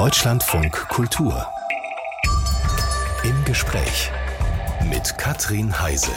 [0.00, 1.46] Deutschlandfunk Kultur.
[3.22, 4.10] Im Gespräch
[4.88, 6.12] mit Katrin Heise.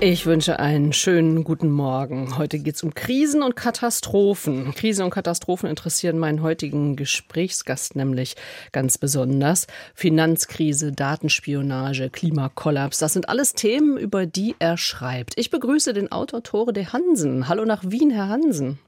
[0.00, 2.38] Ich wünsche einen schönen guten Morgen.
[2.38, 4.72] Heute geht es um Krisen und Katastrophen.
[4.72, 8.36] Krisen und Katastrophen interessieren meinen heutigen Gesprächsgast nämlich
[8.72, 9.66] ganz besonders.
[9.94, 15.38] Finanzkrise, Datenspionage, Klimakollaps, das sind alles Themen, über die er schreibt.
[15.38, 17.46] Ich begrüße den Autor Tore de Hansen.
[17.46, 18.78] Hallo nach Wien, Herr Hansen.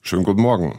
[0.00, 0.78] Schönen guten Morgen.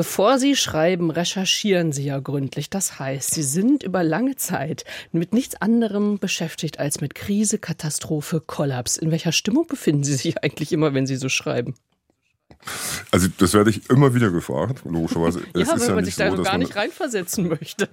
[0.00, 2.70] Bevor Sie schreiben, recherchieren Sie ja gründlich.
[2.70, 8.40] Das heißt, Sie sind über lange Zeit mit nichts anderem beschäftigt als mit Krise, Katastrophe,
[8.40, 8.96] Kollaps.
[8.96, 11.74] In welcher Stimmung befinden Sie sich eigentlich immer, wenn Sie so schreiben?
[13.10, 15.40] Also das werde ich immer wieder gefragt, logischerweise.
[15.54, 17.90] ja, wenn ja man sich so, da gar nicht reinversetzen möchte.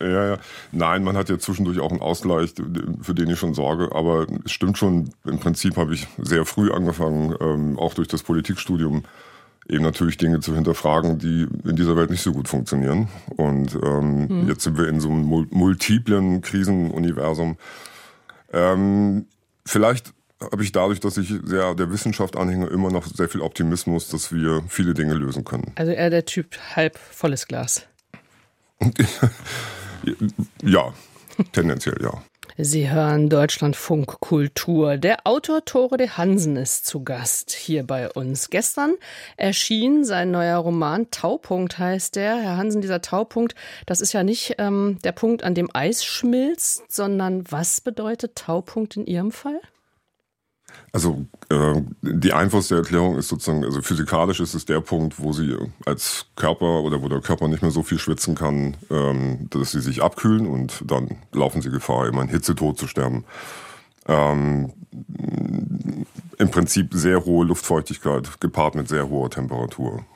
[0.00, 0.38] Ja, ja.
[0.72, 2.54] Nein, man hat ja zwischendurch auch einen Ausgleich,
[3.02, 3.94] für den ich schon sorge.
[3.94, 8.22] Aber es stimmt schon, im Prinzip habe ich sehr früh angefangen, ähm, auch durch das
[8.22, 9.04] Politikstudium
[9.68, 13.08] eben natürlich Dinge zu hinterfragen, die in dieser Welt nicht so gut funktionieren.
[13.36, 14.48] Und ähm, hm.
[14.48, 17.56] jetzt sind wir in so einem multiplen Krisenuniversum.
[18.52, 19.26] Ähm,
[19.64, 24.08] vielleicht habe ich dadurch, dass ich sehr der Wissenschaft anhänge, immer noch sehr viel Optimismus,
[24.08, 25.72] dass wir viele Dinge lösen können.
[25.76, 27.86] Also eher der Typ halb volles Glas.
[30.62, 30.92] ja,
[31.52, 32.22] tendenziell ja.
[32.56, 34.96] Sie hören Deutschlandfunk Kultur.
[34.96, 38.48] Der Autor Tore de Hansen ist zu Gast hier bei uns.
[38.48, 38.94] Gestern
[39.36, 42.36] erschien sein neuer Roman Taupunkt heißt der.
[42.36, 43.54] Herr Hansen, dieser Taupunkt,
[43.86, 48.96] das ist ja nicht ähm, der Punkt, an dem Eis schmilzt, sondern was bedeutet Taupunkt
[48.96, 49.60] in Ihrem Fall?
[50.94, 55.56] Also äh, die einfachste Erklärung ist sozusagen, also physikalisch ist es der Punkt, wo sie
[55.84, 59.80] als Körper oder wo der Körper nicht mehr so viel schwitzen kann, ähm, dass sie
[59.80, 63.24] sich abkühlen und dann laufen sie Gefahr, immer in Hitzetod zu sterben.
[64.06, 64.72] Ähm,
[66.38, 70.06] Im Prinzip sehr hohe Luftfeuchtigkeit gepaart mit sehr hoher Temperatur.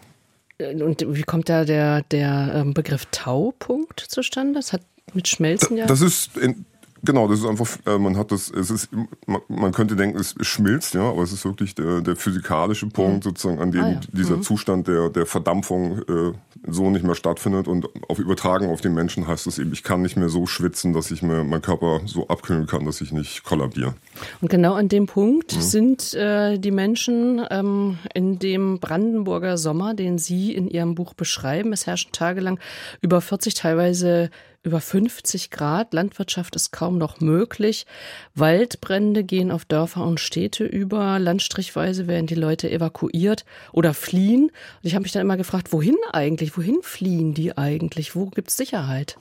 [0.61, 4.61] Und wie kommt da der, der ähm, Begriff Taupunkt zustande?
[4.61, 5.87] Das hat mit Schmelzen ja.
[5.87, 6.67] Das ist in,
[7.05, 8.89] Genau, das ist einfach, äh, man hat das, es ist,
[9.27, 13.25] man, man, könnte denken, es schmilzt, ja, aber es ist wirklich der, der physikalische Punkt,
[13.25, 13.29] mhm.
[13.29, 14.01] sozusagen, an dem ah, ja.
[14.13, 14.43] dieser mhm.
[14.43, 16.33] Zustand der, der Verdampfung äh,
[16.67, 17.69] so nicht mehr stattfindet.
[17.69, 20.93] Und auf Übertragen auf den Menschen heißt es eben, ich kann nicht mehr so schwitzen,
[20.93, 23.95] dass ich mir meinen Körper so abkühlen kann, dass ich nicht kollabiere.
[24.41, 25.61] Und genau an dem Punkt mhm.
[25.61, 31.73] sind äh, die Menschen ähm, in dem Brandenburger Sommer, den Sie in Ihrem Buch beschreiben.
[31.73, 32.59] Es herrschen tagelang
[33.01, 34.31] über 40, teilweise
[34.63, 35.95] über 50 Grad.
[35.95, 37.87] Landwirtschaft ist kaum noch möglich.
[38.35, 41.19] Waldbrände gehen auf Dörfer und Städte über.
[41.19, 44.45] Landstrichweise werden die Leute evakuiert oder fliehen.
[44.45, 44.53] Und
[44.83, 46.57] ich habe mich dann immer gefragt, wohin eigentlich?
[46.57, 48.15] Wohin fliehen die eigentlich?
[48.15, 49.19] Wo gibt es Sicherheit?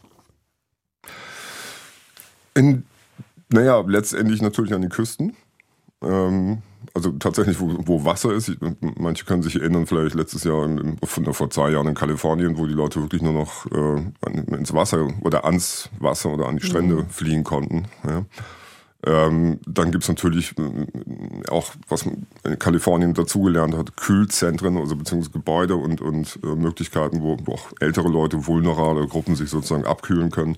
[2.55, 2.85] In,
[3.49, 5.35] naja, letztendlich natürlich an die Küsten.
[6.01, 6.61] Ähm,
[6.93, 8.49] also tatsächlich, wo, wo Wasser ist.
[8.49, 8.57] Ich,
[8.97, 12.73] manche können sich erinnern, vielleicht letztes Jahr, in, vor zwei Jahren in Kalifornien, wo die
[12.73, 17.09] Leute wirklich nur noch äh, ins Wasser oder ans Wasser oder an die Strände mhm.
[17.09, 17.85] fliehen konnten.
[18.07, 18.25] Ja.
[19.05, 25.31] Ähm, dann gibt's natürlich äh, auch, was man in Kalifornien dazugelernt hat, Kühlzentren, also beziehungsweise
[25.31, 30.31] Gebäude und, und äh, Möglichkeiten, wo, wo auch ältere Leute, vulnerable Gruppen sich sozusagen abkühlen
[30.31, 30.57] können.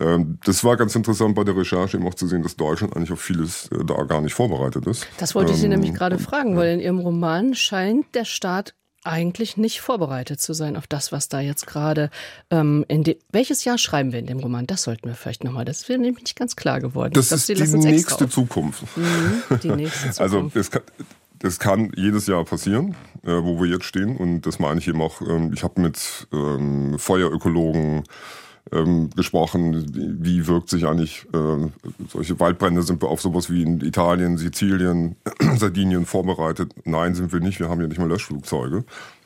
[0.00, 3.12] Ähm, das war ganz interessant bei der Recherche eben auch zu sehen, dass Deutschland eigentlich
[3.12, 5.06] auf vieles äh, da gar nicht vorbereitet ist.
[5.18, 8.74] Das wollte ich Sie ähm, nämlich gerade fragen, weil in Ihrem Roman scheint der Staat
[9.04, 12.10] eigentlich nicht vorbereitet zu sein auf das, was da jetzt gerade
[12.50, 13.16] ähm, in dem.
[13.30, 14.66] Welches Jahr schreiben wir in dem Roman?
[14.66, 15.64] Das sollten wir vielleicht nochmal.
[15.64, 17.12] Das ist nämlich nicht ganz klar geworden.
[17.14, 18.84] Das glaub, ist die nächste Zukunft.
[18.96, 20.56] Mhm, die nächste also, Zukunft.
[20.56, 20.82] Also das kann,
[21.38, 24.16] das kann jedes Jahr passieren, äh, wo wir jetzt stehen.
[24.16, 25.20] Und das meine ich eben auch.
[25.22, 28.04] Ähm, ich habe mit ähm, Feuerökologen
[28.72, 29.86] ähm, gesprochen,
[30.22, 31.68] wie wirkt sich eigentlich äh,
[32.08, 35.16] solche Waldbrände, sind wir auf sowas wie in Italien, Sizilien,
[35.56, 36.72] Sardinien vorbereitet?
[36.84, 38.84] Nein, sind wir nicht, wir haben ja nicht mal Löschflugzeuge.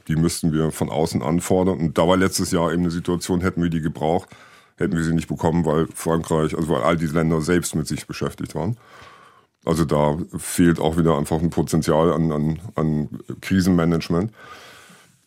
[0.08, 1.78] Die müssten wir von außen anfordern.
[1.78, 4.28] Und da war letztes Jahr eben eine Situation, hätten wir die gebraucht,
[4.76, 8.06] hätten wir sie nicht bekommen, weil Frankreich, also weil all diese Länder selbst mit sich
[8.06, 8.76] beschäftigt waren.
[9.64, 13.08] Also da fehlt auch wieder einfach ein Potenzial an, an, an
[13.40, 14.32] Krisenmanagement.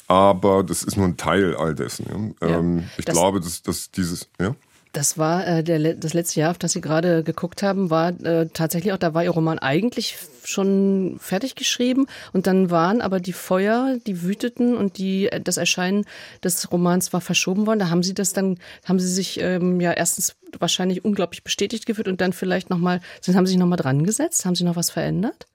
[0.08, 2.36] Aber das ist nur ein Teil all dessen.
[2.42, 2.48] Ja.
[2.48, 4.56] Ja, ähm, ich glaube, dass, dass dieses, ja.
[4.96, 8.48] Das war äh, der, das letzte Jahr, auf das Sie gerade geguckt haben, war äh,
[8.54, 10.16] tatsächlich auch, da war Ihr Roman eigentlich
[10.46, 15.58] schon fertig geschrieben und dann waren aber die Feuer, die wüteten und die, äh, das
[15.58, 16.06] Erscheinen
[16.46, 17.80] des Romans war verschoben worden.
[17.80, 22.08] Da haben Sie das dann, haben Sie sich ähm, ja erstens wahrscheinlich unglaublich bestätigt gefühlt
[22.08, 24.46] und dann vielleicht nochmal, haben Sie sich nochmal dran gesetzt?
[24.46, 25.46] Haben Sie noch was verändert?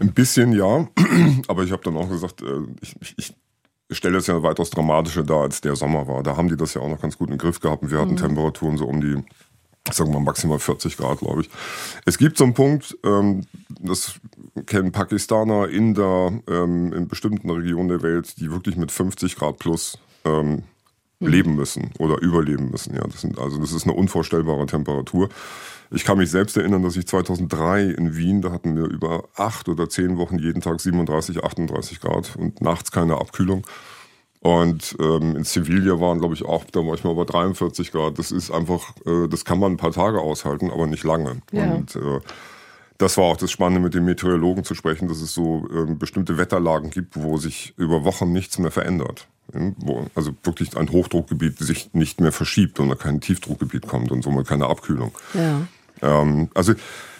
[0.00, 0.88] Ein bisschen ja,
[1.48, 3.34] aber ich habe dann auch gesagt, äh, ich, ich, ich
[3.96, 6.22] stelle das ja weitaus dramatischer dar, als der Sommer war.
[6.22, 8.12] Da haben die das ja auch noch ganz gut im Griff gehabt und wir hatten
[8.12, 8.18] mhm.
[8.18, 9.22] Temperaturen so um die
[9.92, 11.50] sagen wir mal maximal 40 Grad, glaube ich.
[12.06, 13.42] Es gibt so einen Punkt, ähm,
[13.80, 14.14] das
[14.66, 19.98] kennen Pakistaner, Inder ähm, in bestimmten Regionen der Welt, die wirklich mit 50 Grad plus
[20.24, 20.62] ähm,
[21.20, 21.28] mhm.
[21.28, 22.94] leben müssen oder überleben müssen.
[22.94, 25.28] Ja, das sind, also das ist eine unvorstellbare Temperatur.
[25.94, 29.68] Ich kann mich selbst erinnern, dass ich 2003 in Wien, da hatten wir über acht
[29.68, 33.64] oder zehn Wochen jeden Tag 37, 38 Grad und nachts keine Abkühlung.
[34.40, 38.18] Und ähm, in Sevilla waren, glaube ich, auch da manchmal über 43 Grad.
[38.18, 41.40] Das ist einfach, äh, das kann man ein paar Tage aushalten, aber nicht lange.
[41.50, 41.72] Ja.
[41.72, 42.20] Und äh,
[42.98, 46.36] das war auch das Spannende, mit den Meteorologen zu sprechen, dass es so äh, bestimmte
[46.36, 49.28] Wetterlagen gibt, wo sich über Wochen nichts mehr verändert.
[49.78, 54.22] Wo also wirklich ein Hochdruckgebiet sich nicht mehr verschiebt und da kein Tiefdruckgebiet kommt und
[54.22, 55.12] somit keine Abkühlung.
[55.32, 55.66] Ja.
[56.02, 56.74] Ähm, also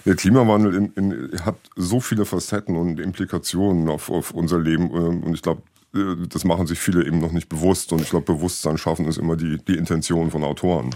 [0.05, 5.23] der Klimawandel in, in, hat so viele Facetten und Implikationen auf, auf unser Leben ähm,
[5.23, 5.63] und ich glaube,
[5.95, 7.93] äh, das machen sich viele eben noch nicht bewusst.
[7.93, 10.95] Und ich glaube, Bewusstsein schaffen ist immer die, die Intention von Autoren.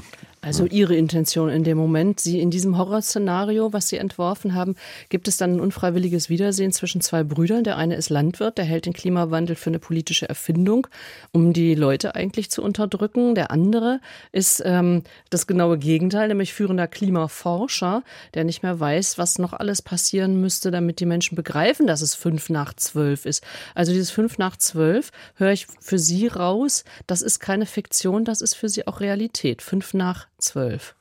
[0.48, 2.20] Also Ihre Intention in dem Moment.
[2.20, 4.76] Sie in diesem Horrorszenario, was Sie entworfen haben,
[5.10, 7.64] gibt es dann ein unfreiwilliges Wiedersehen zwischen zwei Brüdern.
[7.64, 10.86] Der eine ist Landwirt, der hält den Klimawandel für eine politische Erfindung,
[11.32, 13.34] um die Leute eigentlich zu unterdrücken.
[13.34, 14.00] Der andere
[14.32, 18.02] ist ähm, das genaue Gegenteil, nämlich führender Klimaforscher,
[18.32, 22.14] der nicht mehr weiß, was noch alles passieren müsste, damit die Menschen begreifen, dass es
[22.14, 23.44] fünf nach zwölf ist.
[23.74, 26.84] Also dieses fünf nach zwölf höre ich für Sie raus.
[27.06, 29.60] Das ist keine Fiktion, das ist für Sie auch Realität.
[29.60, 30.94] Fünf nach zwölf.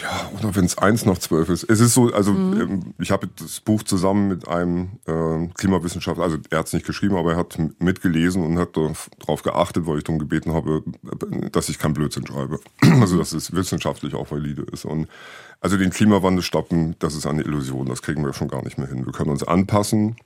[0.00, 1.64] Ja, oder wenn es eins nach zwölf ist.
[1.64, 2.60] Es ist so, also mhm.
[2.60, 6.86] Ähm, ich habe das Buch zusammen mit einem äh, Klimawissenschaftler, also er hat es nicht
[6.86, 10.82] geschrieben, aber er hat mitgelesen und hat darauf geachtet, weil ich darum gebeten habe,
[11.52, 12.60] dass ich kein Blödsinn schreibe.
[13.00, 14.84] Also dass es wissenschaftlich auch valide ist.
[14.84, 15.08] Und
[15.60, 18.88] also den Klimawandel stoppen, das ist eine Illusion, das kriegen wir schon gar nicht mehr
[18.88, 19.06] hin.
[19.06, 20.16] Wir können uns anpassen,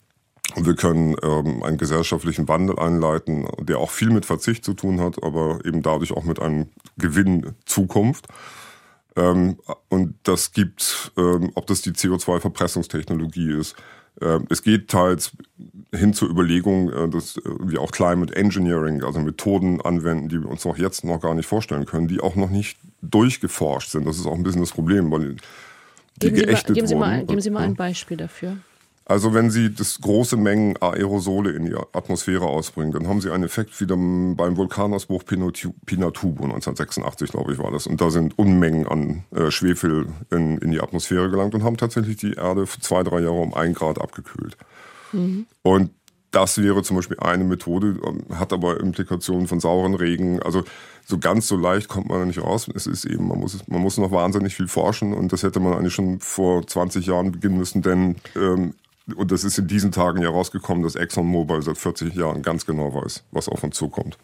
[0.57, 5.23] wir können ähm, einen gesellschaftlichen Wandel einleiten, der auch viel mit Verzicht zu tun hat,
[5.23, 8.29] aber eben dadurch auch mit einem Gewinn Zukunft.
[9.17, 9.59] Ähm,
[9.89, 13.77] und das gibt, ähm, ob das die CO2-Verpressungstechnologie ist.
[14.21, 15.33] Äh, es geht teils
[15.93, 20.67] hin zur Überlegung, äh, dass wir auch Climate Engineering, also Methoden anwenden, die wir uns
[20.67, 24.07] auch jetzt noch gar nicht vorstellen können, die auch noch nicht durchgeforscht sind.
[24.07, 25.37] Das ist auch ein bisschen das Problem, weil
[26.23, 28.57] die geben geächtet Sie mal, geben Sie mal, Geben Sie mal ein Beispiel dafür.
[29.07, 33.45] Also wenn Sie das große Mengen Aerosole in die Atmosphäre ausbringen, dann haben Sie einen
[33.45, 37.87] Effekt wie beim Vulkanausbruch Pinatubo 1986, glaube ich, war das.
[37.87, 42.17] Und da sind Unmengen an äh, Schwefel in, in, die Atmosphäre gelangt und haben tatsächlich
[42.17, 44.57] die Erde für zwei, drei Jahre um ein Grad abgekühlt.
[45.13, 45.47] Mhm.
[45.61, 45.91] Und
[46.31, 50.43] das wäre zum Beispiel eine Methode, ähm, hat aber Implikationen von sauren Regen.
[50.43, 50.65] Also
[51.05, 52.69] so ganz so leicht kommt man da nicht raus.
[52.75, 55.75] Es ist eben, man muss, man muss noch wahnsinnig viel forschen und das hätte man
[55.75, 58.73] eigentlich schon vor 20 Jahren beginnen müssen, denn ähm,
[59.15, 62.95] und das ist in diesen Tagen ja rausgekommen, dass ExxonMobil seit 40 Jahren ganz genau
[62.95, 64.17] weiß, was auf uns zukommt.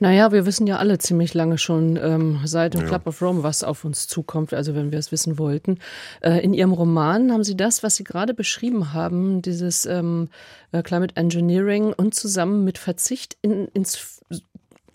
[0.00, 2.88] Naja, wir wissen ja alle ziemlich lange schon ähm, seit dem ja.
[2.88, 5.78] Club of Rome, was auf uns zukommt, also wenn wir es wissen wollten.
[6.22, 10.28] Äh, in Ihrem Roman haben Sie das, was Sie gerade beschrieben haben, dieses ähm,
[10.72, 14.20] äh, Climate Engineering und zusammen mit Verzicht in, ins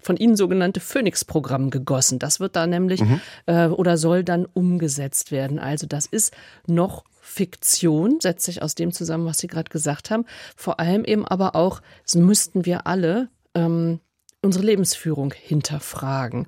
[0.01, 2.19] von Ihnen sogenannte Phoenix-Programm gegossen.
[2.19, 3.22] Das wird da nämlich mhm.
[3.45, 5.60] äh, oder soll dann umgesetzt werden.
[5.60, 6.34] Also das ist
[6.66, 10.25] noch Fiktion, setzt sich aus dem zusammen, was Sie gerade gesagt haben.
[10.56, 11.81] Vor allem eben aber auch,
[12.13, 14.00] müssten wir alle ähm,
[14.41, 16.47] unsere Lebensführung hinterfragen.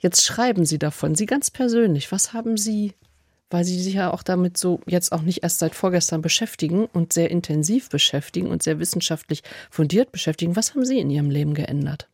[0.00, 2.94] Jetzt schreiben Sie davon, Sie ganz persönlich, was haben Sie,
[3.50, 7.12] weil Sie sich ja auch damit so jetzt auch nicht erst seit vorgestern beschäftigen und
[7.12, 12.08] sehr intensiv beschäftigen und sehr wissenschaftlich fundiert beschäftigen, was haben Sie in Ihrem Leben geändert?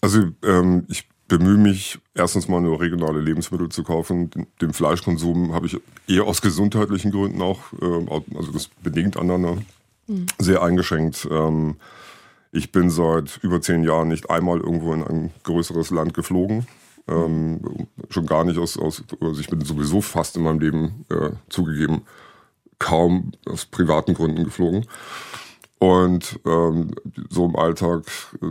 [0.00, 4.30] Also ähm, ich bemühe mich, erstens mal nur regionale Lebensmittel zu kaufen.
[4.60, 9.62] Den Fleischkonsum habe ich eher aus gesundheitlichen Gründen auch, äh, also das bedingt aneinander,
[10.08, 10.26] mhm.
[10.38, 11.26] sehr eingeschränkt.
[11.30, 11.76] Ähm,
[12.50, 16.66] ich bin seit über zehn Jahren nicht einmal irgendwo in ein größeres Land geflogen.
[17.08, 17.60] Ähm,
[18.10, 22.02] schon gar nicht aus, aus, also ich bin sowieso fast in meinem Leben äh, zugegeben
[22.78, 24.86] kaum aus privaten Gründen geflogen.
[25.78, 26.90] Und ähm,
[27.30, 28.04] so im Alltag
[28.42, 28.46] äh,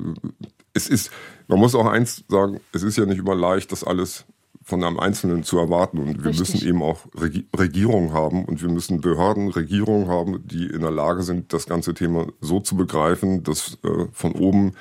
[0.73, 1.11] es ist,
[1.47, 4.25] man muss auch eins sagen, es ist ja nicht immer leicht, das alles
[4.63, 5.97] von einem Einzelnen zu erwarten.
[5.97, 6.53] Und wir Richtig.
[6.53, 11.23] müssen eben auch Regierungen haben und wir müssen Behörden, Regierungen haben, die in der Lage
[11.23, 14.73] sind, das ganze Thema so zu begreifen, dass äh, von oben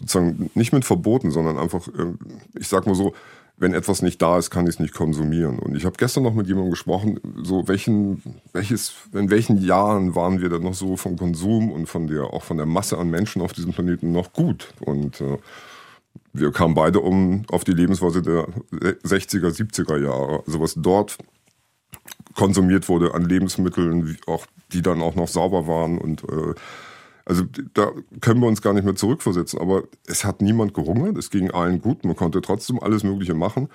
[0.00, 2.14] sozusagen nicht mit Verboten, sondern einfach, äh,
[2.58, 3.14] ich sag mal so,
[3.58, 5.58] wenn etwas nicht da ist, kann ich es nicht konsumieren.
[5.58, 8.22] Und ich habe gestern noch mit jemandem gesprochen, so welchen,
[8.52, 12.44] welches, in welchen Jahren waren wir denn noch so vom Konsum und von der, auch
[12.44, 14.72] von der Masse an Menschen auf diesem Planeten noch gut?
[14.80, 15.38] Und äh,
[16.32, 20.42] wir kamen beide um auf die Lebensweise der 60er, 70er Jahre.
[20.46, 21.18] Also was dort
[22.34, 26.54] konsumiert wurde an Lebensmitteln, auch die dann auch noch sauber waren und äh,
[27.28, 27.44] also
[27.74, 29.60] da können wir uns gar nicht mehr zurückversetzen.
[29.60, 33.68] Aber es hat niemand gehungert, es ging allen gut, man konnte trotzdem alles Mögliche machen.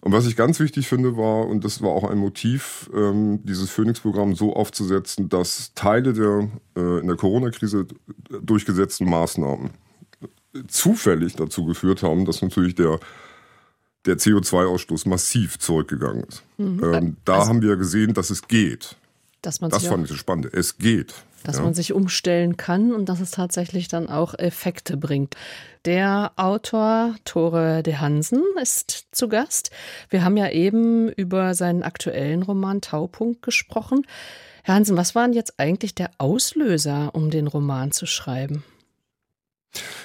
[0.00, 3.68] Und was ich ganz wichtig finde, war, und das war auch ein Motiv, ähm, dieses
[3.70, 7.86] Phoenix-Programm so aufzusetzen, dass Teile der äh, in der Corona-Krise
[8.40, 9.70] durchgesetzten Maßnahmen
[10.68, 13.00] zufällig dazu geführt haben, dass natürlich der,
[14.06, 16.42] der CO2-Ausstoß massiv zurückgegangen ist.
[16.56, 16.84] Mhm.
[16.84, 18.96] Ähm, da also, haben wir gesehen, dass es geht.
[19.42, 20.52] Dass das fand ich so spannend.
[20.54, 21.14] Es geht.
[21.44, 21.62] Dass ja.
[21.62, 25.34] man sich umstellen kann und dass es tatsächlich dann auch Effekte bringt.
[25.84, 29.70] Der Autor Tore de Hansen ist zu Gast.
[30.10, 34.06] Wir haben ja eben über seinen aktuellen Roman Taupunkt gesprochen.
[34.64, 38.64] Herr Hansen, was war denn jetzt eigentlich der Auslöser, um den Roman zu schreiben?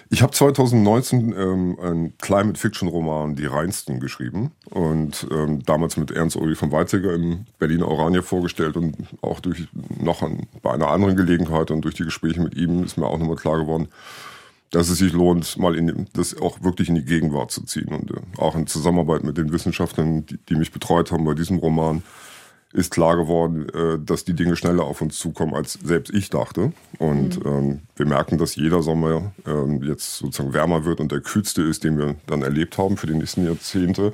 [0.10, 6.56] Ich habe 2019 ähm, einen Climate-Fiction-Roman Die Reinsten geschrieben und ähm, damals mit Ernst Uli
[6.56, 9.68] von Weizsäcker im Berliner Oranje vorgestellt und auch durch
[10.00, 13.18] noch an, bei einer anderen Gelegenheit und durch die Gespräche mit ihm ist mir auch
[13.18, 13.88] nochmal klar geworden,
[14.74, 18.12] dass es sich lohnt, mal in, das auch wirklich in die Gegenwart zu ziehen und
[18.12, 22.04] äh, auch in Zusammenarbeit mit den Wissenschaftlern, die, die mich betreut haben bei diesem Roman,
[22.74, 26.74] ist klar geworden, äh, dass die Dinge schneller auf uns zukommen, als selbst ich dachte.
[26.98, 27.52] Und mhm.
[27.52, 31.84] ähm, wir merken, dass jeder Sommer ähm, jetzt sozusagen wärmer wird und der kühlste ist,
[31.84, 34.14] den wir dann erlebt haben für die nächsten Jahrzehnte.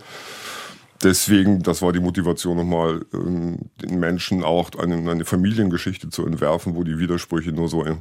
[1.02, 6.76] Deswegen, das war die Motivation nochmal, ähm, den Menschen auch eine, eine, Familiengeschichte zu entwerfen,
[6.76, 7.96] wo die Widersprüche nur so äh,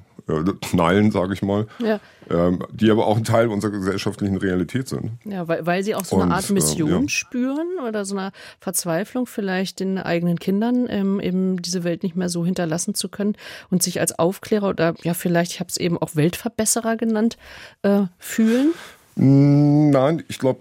[0.62, 2.00] knallen, sage ich mal, ja.
[2.28, 5.12] ähm, die aber auch ein Teil unserer gesellschaftlichen Realität sind.
[5.24, 7.08] Ja, weil, weil sie auch so eine Art Mission äh, ja.
[7.08, 12.28] spüren oder so eine Verzweiflung vielleicht den eigenen Kindern, ähm, eben diese Welt nicht mehr
[12.28, 13.36] so hinterlassen zu können
[13.70, 17.38] und sich als Aufklärer oder ja vielleicht, ich habe es eben auch Weltverbesserer genannt,
[17.82, 18.72] äh, fühlen?
[19.14, 20.60] Nein, ich glaube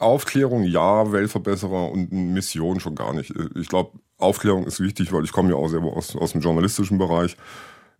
[0.00, 3.34] Aufklärung ja, Weltverbesserer und Mission schon gar nicht.
[3.54, 6.98] Ich glaube, Aufklärung ist wichtig, weil ich komme ja auch selber aus, aus dem journalistischen
[6.98, 7.36] Bereich.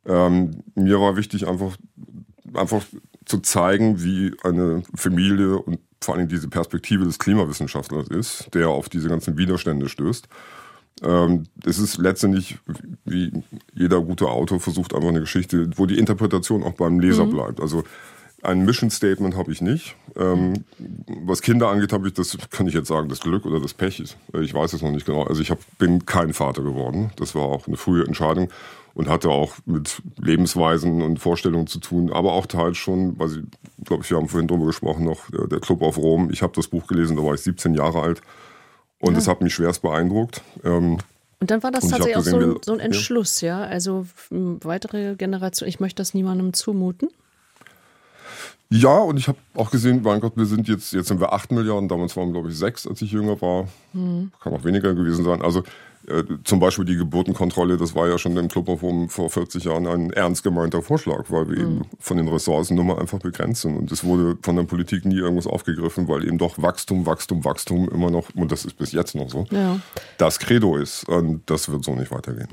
[0.06, 1.76] Ähm, mir war wichtig, einfach,
[2.54, 2.82] einfach
[3.26, 8.88] zu zeigen, wie eine Familie und vor allem diese Perspektive des Klimawissenschaftlers ist, der auf
[8.88, 10.28] diese ganzen Widerstände stößt.
[11.02, 12.58] Ähm, es ist letztendlich,
[13.04, 13.42] wie
[13.74, 17.30] jeder gute Autor versucht, einfach eine Geschichte, wo die Interpretation auch beim Leser mhm.
[17.30, 17.60] bleibt.
[17.60, 17.84] Also
[18.42, 19.96] ein Mission Statement habe ich nicht.
[20.16, 20.64] Ähm,
[21.24, 24.02] was Kinder angeht, habe ich das, kann ich jetzt sagen, das Glück oder das Pech.
[24.40, 25.24] Ich weiß es noch nicht genau.
[25.24, 27.10] Also ich hab, bin kein Vater geworden.
[27.16, 28.50] Das war auch eine frühe Entscheidung
[28.94, 33.42] und hatte auch mit Lebensweisen und Vorstellungen zu tun, aber auch teils schon, weil sie,
[33.84, 36.30] glaube ich, wir haben vorhin drüber gesprochen, noch der Club auf Rom.
[36.30, 38.20] Ich habe das Buch gelesen, da war ich 17 Jahre alt
[38.98, 39.32] und es ja.
[39.32, 40.42] hat mich schwerst beeindruckt.
[40.64, 40.98] Ähm,
[41.38, 43.60] und dann war das tatsächlich gesehen, auch so ein, so ein Entschluss, ja.
[43.60, 43.66] ja?
[43.66, 47.08] Also weitere Generation, ich möchte das niemandem zumuten.
[48.72, 51.50] Ja, und ich habe auch gesehen, mein Gott, wir sind jetzt, jetzt sind wir 8
[51.50, 53.66] Milliarden, damals waren wir, glaube ich, 6, als ich jünger war.
[53.92, 54.30] Mhm.
[54.40, 55.42] Kann auch weniger gewesen sein.
[55.42, 55.64] Also
[56.06, 60.10] äh, zum Beispiel die Geburtenkontrolle, das war ja schon im Clubreform vor 40 Jahren ein
[60.12, 61.62] ernst gemeinter Vorschlag, weil wir mhm.
[61.62, 63.76] eben von den Ressourcen nur mal einfach begrenzt sind.
[63.76, 67.88] Und es wurde von der Politik nie irgendwas aufgegriffen, weil eben doch Wachstum, Wachstum, Wachstum
[67.88, 69.80] immer noch, und das ist bis jetzt noch so, ja.
[70.16, 71.08] das Credo ist.
[71.08, 72.48] Und das wird so nicht weitergehen.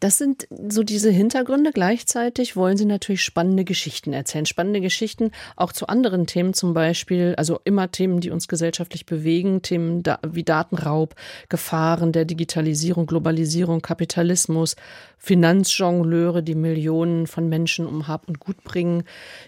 [0.00, 1.72] Das sind so diese Hintergründe.
[1.72, 4.44] Gleichzeitig wollen Sie natürlich spannende Geschichten erzählen.
[4.44, 9.62] Spannende Geschichten auch zu anderen Themen zum Beispiel, also immer Themen, die uns gesellschaftlich bewegen,
[9.62, 11.14] Themen wie Datenraub,
[11.48, 14.76] Gefahren der Digitalisierung, Globalisierung, Kapitalismus,
[15.18, 19.04] Finanzjongleure, die Millionen von Menschen um Hab und Gut bringen.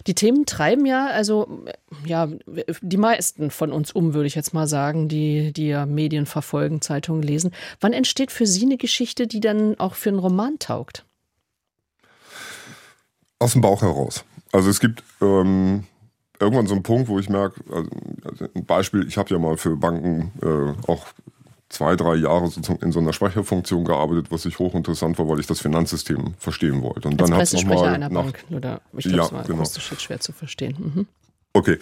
[0.07, 1.63] Die Themen treiben ja, also
[2.05, 2.27] ja,
[2.81, 6.81] die meisten von uns um, würde ich jetzt mal sagen, die, die ja Medien verfolgen,
[6.81, 7.51] Zeitungen lesen.
[7.79, 11.05] Wann entsteht für Sie eine Geschichte, die dann auch für einen Roman taugt?
[13.39, 14.23] Aus dem Bauch heraus.
[14.51, 15.85] Also es gibt ähm,
[16.39, 19.75] irgendwann so einen Punkt, wo ich merke, also ein Beispiel, ich habe ja mal für
[19.75, 21.05] Banken äh, auch
[21.69, 25.47] zwei, drei Jahre sozusagen in so einer Sprecherfunktion gearbeitet, was ich hochinteressant war, weil ich
[25.47, 27.07] das Finanzsystem verstehen wollte.
[27.07, 29.65] Und dann Als Pressesprecher einer nach, Bank, oder ich glaube, ja, es war genau.
[29.65, 30.75] schwer zu verstehen.
[30.79, 31.07] Mhm.
[31.53, 31.77] Okay.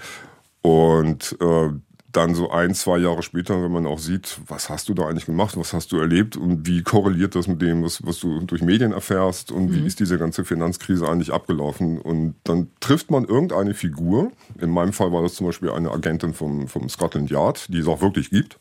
[0.62, 1.70] Und äh,
[2.18, 5.28] dann so ein, zwei Jahre später, wenn man auch sieht, was hast du da eigentlich
[5.28, 8.64] gemacht, was hast du erlebt und wie korreliert das mit dem, was, was du durch
[8.64, 9.76] Medien erfährst und mhm.
[9.76, 12.00] wie ist diese ganze Finanzkrise eigentlich abgelaufen.
[12.02, 14.32] Und dann trifft man irgendeine Figur.
[14.60, 17.88] In meinem Fall war das zum Beispiel eine Agentin vom, vom Scotland Yard, die es
[17.88, 18.58] auch wirklich gibt.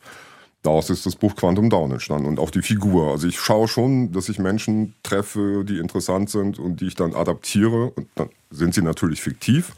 [0.62, 3.12] Daraus ist das Buch Quantum Down entstanden und auch die Figur.
[3.12, 7.14] Also ich schaue schon, dass ich Menschen treffe, die interessant sind und die ich dann
[7.14, 7.90] adaptiere.
[7.92, 9.72] Und dann sind sie natürlich fiktiv,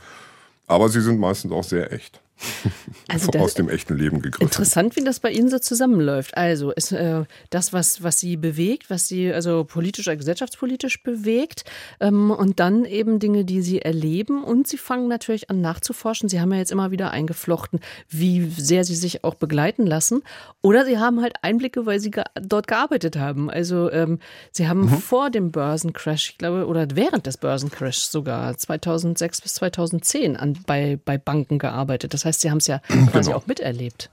[0.67, 2.21] aber sie sind meistens auch sehr echt.
[3.11, 4.43] Also aus dem echten Leben gegriffen.
[4.43, 6.37] Interessant, wie das bei Ihnen so zusammenläuft.
[6.37, 11.65] Also ist äh, das, was, was Sie bewegt, was Sie also politisch oder gesellschaftspolitisch bewegt
[12.01, 16.29] ähm, und dann eben Dinge, die Sie erleben und Sie fangen natürlich an nachzuforschen.
[16.29, 17.81] Sie haben ja jetzt immer wieder eingeflochten,
[18.11, 20.23] wie sehr Sie sich auch begleiten lassen
[20.61, 23.51] oder Sie haben halt Einblicke, weil Sie ge dort gearbeitet haben.
[23.51, 24.19] Also ähm,
[24.53, 24.99] Sie haben mhm.
[24.99, 30.99] vor dem Börsencrash, ich glaube, oder während des Börsencrashs sogar 2006 bis 2010 an, bei,
[31.03, 32.13] bei Banken gearbeitet.
[32.13, 32.79] Das heißt, Sie haben es ja
[33.11, 33.37] quasi genau.
[33.37, 34.11] auch miterlebt.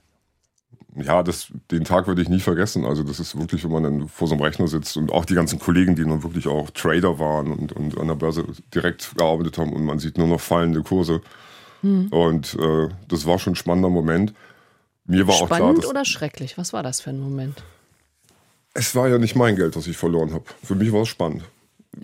[0.95, 2.85] ja, das, den Tag würde ich nie vergessen.
[2.85, 5.35] Also das ist wirklich, wenn man dann vor so einem Rechner sitzt und auch die
[5.35, 9.57] ganzen Kollegen, die nun wirklich auch Trader waren und, und an der Börse direkt gearbeitet
[9.57, 11.21] haben und man sieht nur noch fallende Kurse.
[11.81, 12.07] Hm.
[12.07, 14.33] Und äh, das war schon ein spannender Moment.
[15.05, 16.57] Mir war Spannend auch klar, dass, oder schrecklich?
[16.57, 17.63] Was war das für ein Moment?
[18.73, 20.45] Es war ja nicht mein Geld, das ich verloren habe.
[20.63, 21.43] Für mich war es spannend.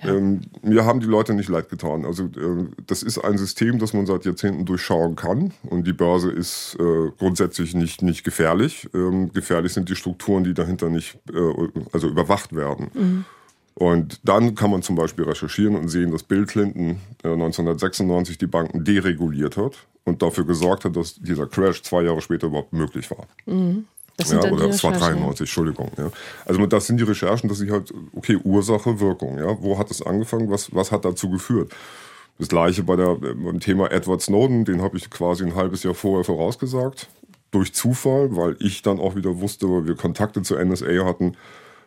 [0.04, 0.16] Ja.
[0.16, 2.06] Ähm, mir haben die Leute nicht leid getan.
[2.06, 5.54] Also äh, das ist ein System, das man seit Jahrzehnten durchschauen kann.
[5.64, 8.90] Und die Börse ist äh, grundsätzlich nicht, nicht gefährlich.
[8.94, 12.92] Ähm, gefährlich sind die Strukturen, die dahinter nicht äh, also überwacht werden.
[12.94, 13.26] Mhm.
[13.74, 18.48] Und dann kann man zum Beispiel recherchieren und sehen, dass Bill Clinton 1996 äh, die
[18.48, 23.10] Banken dereguliert hat und dafür gesorgt hat, dass dieser Crash zwei Jahre später überhaupt möglich
[23.12, 23.28] war.
[23.46, 23.86] Mhm.
[24.22, 25.92] Das sind ja, oder es war 93, Entschuldigung.
[25.98, 26.12] Ja.
[26.46, 29.58] Also das sind die Recherchen, dass ich halt, okay, Ursache, Wirkung, ja.
[29.62, 30.50] Wo hat es angefangen?
[30.50, 31.72] Was, was hat dazu geführt?
[32.38, 35.94] Das gleiche bei der, beim Thema Edward Snowden, den habe ich quasi ein halbes Jahr
[35.94, 37.08] vorher vorausgesagt.
[37.52, 41.36] Durch Zufall, weil ich dann auch wieder wusste, weil wir Kontakte zur NSA hatten.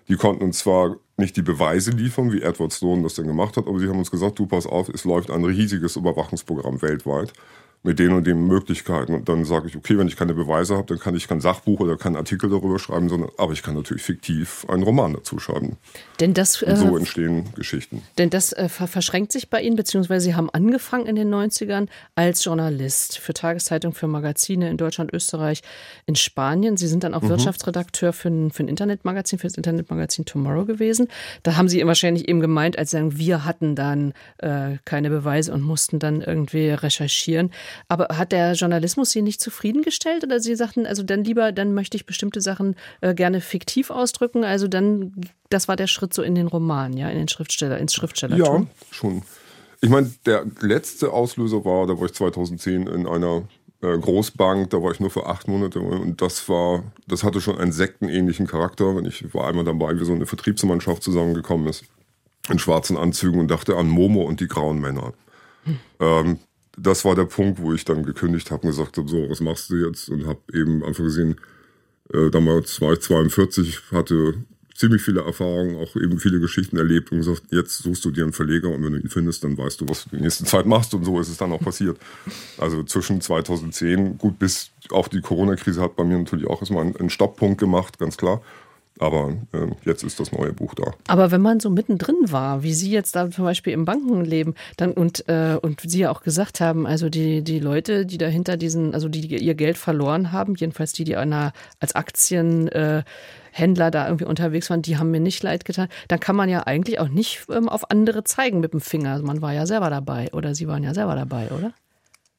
[0.08, 3.66] Die konnten uns zwar nicht die Beweise liefern, wie Edward Snowden das denn gemacht hat,
[3.66, 7.32] aber sie haben uns gesagt, du pass auf, es läuft ein riesiges Überwachungsprogramm weltweit
[7.84, 9.14] mit den und den Möglichkeiten.
[9.14, 11.80] Und dann sage ich, okay, wenn ich keine Beweise habe, dann kann ich kein Sachbuch
[11.80, 15.76] oder keinen Artikel darüber schreiben, sondern aber ich kann natürlich fiktiv einen Roman dazu schreiben.
[16.18, 18.02] Denn das und so äh, entstehen Geschichten.
[18.16, 22.42] Denn das äh, verschränkt sich bei Ihnen, beziehungsweise Sie haben angefangen in den 90ern als
[22.42, 25.60] Journalist für Tageszeitung, für Magazine in Deutschland, Österreich,
[26.06, 26.78] in Spanien.
[26.78, 27.28] Sie sind dann auch mhm.
[27.28, 31.08] Wirtschaftsredakteur für ein, für ein Internetmagazin, für das Internetmagazin Tomorrow gewesen.
[31.42, 35.60] Da haben Sie wahrscheinlich eben gemeint, als sagen, wir hatten dann äh, keine Beweise und
[35.60, 37.50] mussten dann irgendwie recherchieren.
[37.88, 41.96] Aber hat der Journalismus Sie nicht zufriedengestellt oder Sie sagten, also dann lieber, dann möchte
[41.96, 45.12] ich bestimmte Sachen äh, gerne fiktiv ausdrücken, also dann,
[45.50, 48.62] das war der Schritt so in den Roman, ja, in den Schriftsteller, ins Schriftstellertum?
[48.62, 49.22] Ja, schon.
[49.80, 53.42] Ich meine, der letzte Auslöser war, da war ich 2010 in einer
[53.82, 57.58] äh, Großbank, da war ich nur für acht Monate und das war, das hatte schon
[57.58, 58.96] einen sektenähnlichen Charakter.
[58.96, 61.84] Wenn ich war einmal dabei, wie so eine Vertriebsmannschaft zusammengekommen ist,
[62.48, 65.12] in schwarzen Anzügen und dachte an Momo und die grauen Männer.
[65.64, 65.78] Hm.
[66.00, 66.38] Ähm,
[66.76, 69.70] das war der Punkt, wo ich dann gekündigt habe und gesagt habe, so, was machst
[69.70, 70.08] du jetzt?
[70.08, 71.36] Und habe eben einfach gesehen,
[72.12, 74.34] äh, damals war ich 42, hatte
[74.74, 78.32] ziemlich viele Erfahrungen, auch eben viele Geschichten erlebt und gesagt, jetzt suchst du dir einen
[78.32, 80.92] Verleger und wenn du ihn findest, dann weißt du, was du die nächste Zeit machst
[80.94, 81.96] und so ist es dann auch passiert.
[82.58, 87.10] Also zwischen 2010, gut bis auch die Corona-Krise hat bei mir natürlich auch erstmal einen
[87.10, 88.42] Stopppunkt gemacht, ganz klar.
[89.00, 90.92] Aber äh, jetzt ist das neue Buch da.
[91.08, 94.92] Aber wenn man so mittendrin war, wie Sie jetzt da zum Beispiel im Bankenleben, dann
[94.92, 98.94] und, äh, und Sie ja auch gesagt haben, also die, die Leute, die dahinter diesen,
[98.94, 103.04] also die, die ihr Geld verloren haben, jedenfalls die, die einer, als Aktienhändler
[103.88, 105.88] äh, da irgendwie unterwegs waren, die haben mir nicht leid getan.
[106.06, 109.12] Dann kann man ja eigentlich auch nicht ähm, auf andere zeigen mit dem Finger.
[109.12, 111.72] Also man war ja selber dabei oder Sie waren ja selber dabei, oder?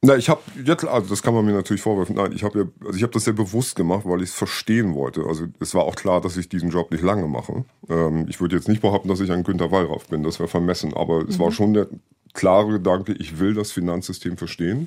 [0.06, 2.14] Na, ich habe jetzt, also das kann man mir natürlich vorwerfen.
[2.14, 4.94] Nein, ich habe ja, also ich habe das sehr bewusst gemacht, weil ich es verstehen
[4.94, 5.24] wollte.
[5.26, 7.64] Also es war auch klar, dass ich diesen Job nicht lange mache.
[7.88, 10.94] Ähm, ich würde jetzt nicht behaupten, dass ich ein Günter Wallraff bin, das wäre vermessen.
[10.94, 11.28] Aber mhm.
[11.28, 11.52] es war mhm.
[11.52, 11.88] schon der
[12.34, 14.86] klare Gedanke, ich will das Finanzsystem verstehen.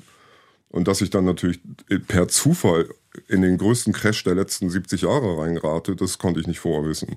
[0.70, 1.60] Und dass ich dann natürlich
[2.08, 2.88] per Zufall
[3.28, 7.16] in den größten Crash der letzten 70 Jahre reinrate, das konnte ich nicht vorher wissen.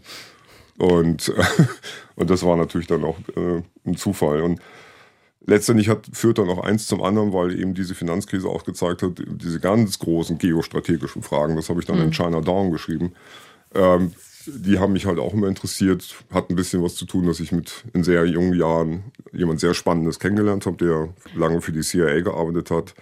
[0.77, 1.31] Und,
[2.15, 4.41] und das war natürlich dann auch äh, ein Zufall.
[4.41, 4.59] Und
[5.45, 9.11] letztendlich hat, führt dann auch eins zum anderen, weil eben diese Finanzkrise auch gezeigt hat,
[9.27, 12.05] diese ganz großen geostrategischen Fragen, das habe ich dann mhm.
[12.05, 13.13] in China Down geschrieben,
[13.73, 14.13] ähm,
[14.45, 17.51] die haben mich halt auch immer interessiert, hat ein bisschen was zu tun, dass ich
[17.51, 22.21] mit in sehr jungen Jahren jemand sehr Spannendes kennengelernt habe, der lange für die CIA
[22.21, 22.93] gearbeitet hat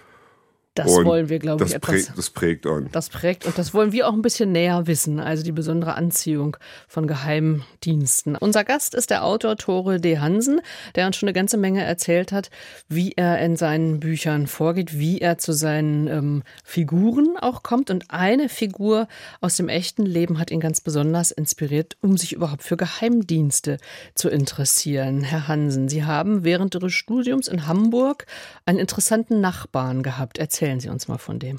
[0.74, 2.06] das und wollen wir, glaube ich, etwas.
[2.06, 2.90] Prägt, das prägt einen.
[2.92, 6.56] Das prägt und das wollen wir auch ein bisschen näher wissen, also die besondere Anziehung
[6.88, 8.36] von Geheimdiensten.
[8.36, 10.18] Unser Gast ist der Autor Tore D.
[10.18, 10.62] Hansen,
[10.94, 12.50] der uns schon eine ganze Menge erzählt hat,
[12.88, 17.90] wie er in seinen Büchern vorgeht, wie er zu seinen ähm, Figuren auch kommt.
[17.90, 19.08] Und eine Figur
[19.42, 23.76] aus dem echten Leben hat ihn ganz besonders inspiriert, um sich überhaupt für Geheimdienste
[24.14, 25.22] zu interessieren.
[25.22, 28.24] Herr Hansen, Sie haben während Ihres Studiums in Hamburg
[28.64, 30.38] einen interessanten Nachbarn gehabt.
[30.38, 31.58] Erzählen Erzählen Sie uns mal von dem.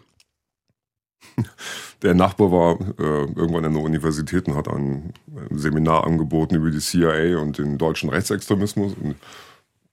[2.03, 5.11] Der Nachbar war äh, irgendwann an der Universität und hat ein,
[5.49, 8.93] Seminar angeboten über die CIA und den deutschen Rechtsextremismus.
[8.93, 9.17] Und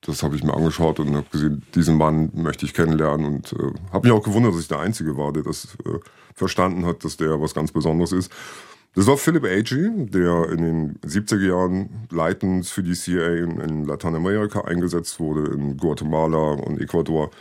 [0.02, 3.72] das habe ich mir angeschaut und habe gesehen, diesen Mann möchte ich kennenlernen und äh,
[3.92, 5.98] habe mich auch gewundert, dass ich der Einzige war, der das äh,
[6.36, 8.30] verstanden hat, dass der was ganz Besonderes ist.
[8.94, 13.84] Das war Philip Agee, der in den 70er Jahren leitend für die CIA in, in
[13.86, 17.32] Lateinamerika eingesetzt wurde, in Guatemala und Ecuador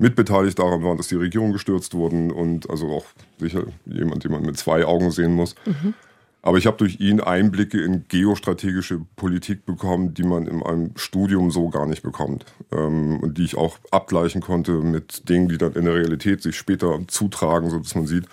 [0.00, 3.04] mitbeteiligt daran waren, dass die Regierung gestürzt wurden und also auch
[3.38, 5.54] sicher jemand, den man mit zwei Augen sehen muss.
[5.66, 5.94] Mhm.
[6.42, 11.50] Aber ich habe durch ihn Einblicke in geostrategische Politik bekommen, die man in einem Studium
[11.50, 12.46] so gar nicht bekommt.
[12.72, 16.56] Ähm, und die ich auch abgleichen konnte mit Dingen, die dann in der Realität sich
[16.56, 18.24] später zutragen, sodass man sieht,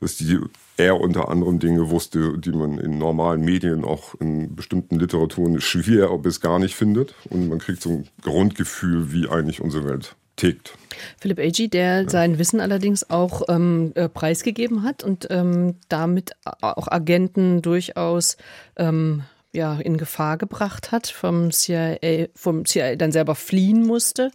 [0.00, 0.38] dass die
[0.76, 6.16] er unter anderem Dinge wusste, die man in normalen Medien, auch in bestimmten Literaturen schwer
[6.18, 7.14] bis gar nicht findet.
[7.30, 10.72] Und man kriegt so ein Grundgefühl, wie eigentlich unsere Welt tickt.
[11.20, 12.08] Philipp Agee, der ja.
[12.08, 18.36] sein Wissen allerdings auch ähm, äh, preisgegeben hat und ähm, damit auch Agenten durchaus
[18.76, 19.22] ähm,
[19.52, 24.30] ja, in Gefahr gebracht hat, vom CIA, vom CIA dann selber fliehen musste.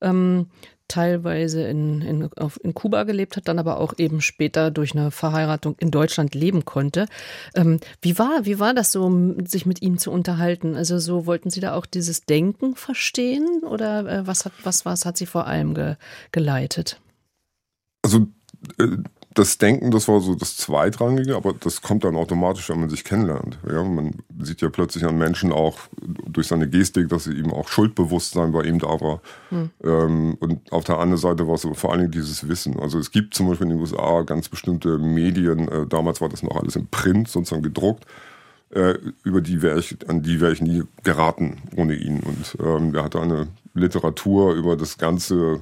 [0.00, 0.48] Ähm,
[0.88, 5.10] teilweise in, in, auf, in Kuba gelebt hat, dann aber auch eben später durch eine
[5.10, 7.06] Verheiratung in Deutschland leben konnte.
[7.54, 10.76] Ähm, wie, war, wie war das so, sich mit ihm zu unterhalten?
[10.76, 15.04] Also so wollten Sie da auch dieses Denken verstehen oder äh, was, hat, was, was
[15.04, 15.96] hat Sie vor allem ge,
[16.32, 17.00] geleitet?
[18.02, 18.26] Also
[18.78, 18.98] äh,
[19.38, 23.04] das Denken, das war so das Zweitrangige, aber das kommt dann automatisch, wenn man sich
[23.04, 23.58] kennenlernt.
[23.70, 25.78] Ja, man sieht ja plötzlich an Menschen auch
[26.26, 29.20] durch seine Gestik, dass sie ihm auch Schuldbewusstsein bei ihm da war.
[29.50, 29.70] Hm.
[29.84, 32.80] Ähm, und auf der anderen Seite war es vor allen Dingen dieses Wissen.
[32.80, 36.42] Also es gibt zum Beispiel in den USA ganz bestimmte Medien, äh, damals war das
[36.42, 38.06] noch alles im Print, sozusagen gedruckt,
[38.70, 42.20] äh, über die wäre ich, an die wäre ich nie geraten ohne ihn.
[42.20, 45.60] Und ähm, er hatte eine Literatur über das ganze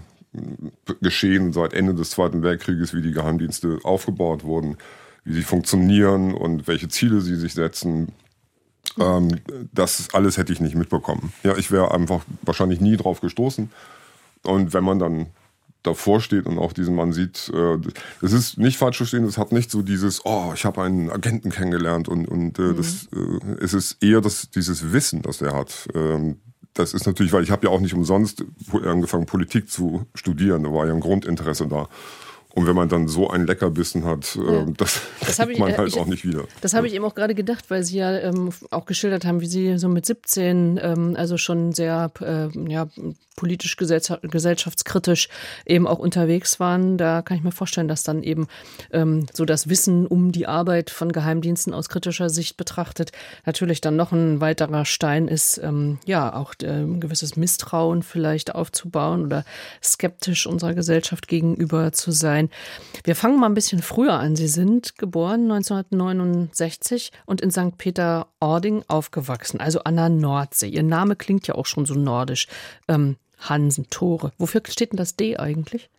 [1.01, 4.77] geschehen seit Ende des Zweiten Weltkrieges, wie die Geheimdienste aufgebaut wurden,
[5.25, 8.13] wie sie funktionieren und welche Ziele sie sich setzen.
[8.99, 9.41] Ähm,
[9.73, 11.33] das alles hätte ich nicht mitbekommen.
[11.43, 13.71] Ja, ich wäre einfach wahrscheinlich nie drauf gestoßen.
[14.43, 15.27] Und wenn man dann
[15.83, 17.79] davor steht und auch diesen Mann sieht, äh,
[18.21, 21.51] das ist nicht falsch verstehen, es hat nicht so dieses, oh, ich habe einen Agenten
[21.51, 22.77] kennengelernt und, und äh, mhm.
[22.77, 25.89] das, äh, es ist eher das, dieses Wissen, das er hat.
[25.95, 26.41] Ähm,
[26.75, 30.65] das ist natürlich, weil ich habe ja auch nicht umsonst angefangen, Politik zu studieren.
[30.65, 31.89] Da war ja ein Grundinteresse da.
[32.55, 34.63] Und wenn man dann so einen Leckerbissen hat, ja.
[34.63, 36.45] äh, das, das kriegt man halt ich, auch nicht wieder.
[36.61, 39.47] Das habe ich eben auch gerade gedacht, weil Sie ja ähm, auch geschildert haben, wie
[39.47, 42.87] Sie so mit 17, ähm, also schon sehr äh, ja,
[43.37, 45.29] politisch gesellschaftskritisch
[45.67, 46.97] eben auch unterwegs waren.
[46.97, 48.47] Da kann ich mir vorstellen, dass dann eben
[48.93, 53.13] ähm, so das Wissen um die Arbeit von Geheimdiensten aus kritischer Sicht betrachtet
[53.45, 58.55] natürlich dann noch ein weiterer Stein ist, ähm, ja, auch äh, ein gewisses Misstrauen vielleicht
[58.55, 59.45] aufzubauen oder
[59.83, 62.44] skeptisch unserer Gesellschaft gegenüber zu sein.
[63.05, 64.37] Wir fangen mal ein bisschen früher an.
[64.37, 67.77] Sie sind geboren 1969 und in St.
[67.77, 70.69] Peter-Ording aufgewachsen, also an der Nordsee.
[70.69, 72.49] Ihr Name klingt ja auch schon so nordisch.
[72.89, 74.33] Ähm, Hansen, Tore.
[74.39, 75.91] Wofür steht denn das D eigentlich?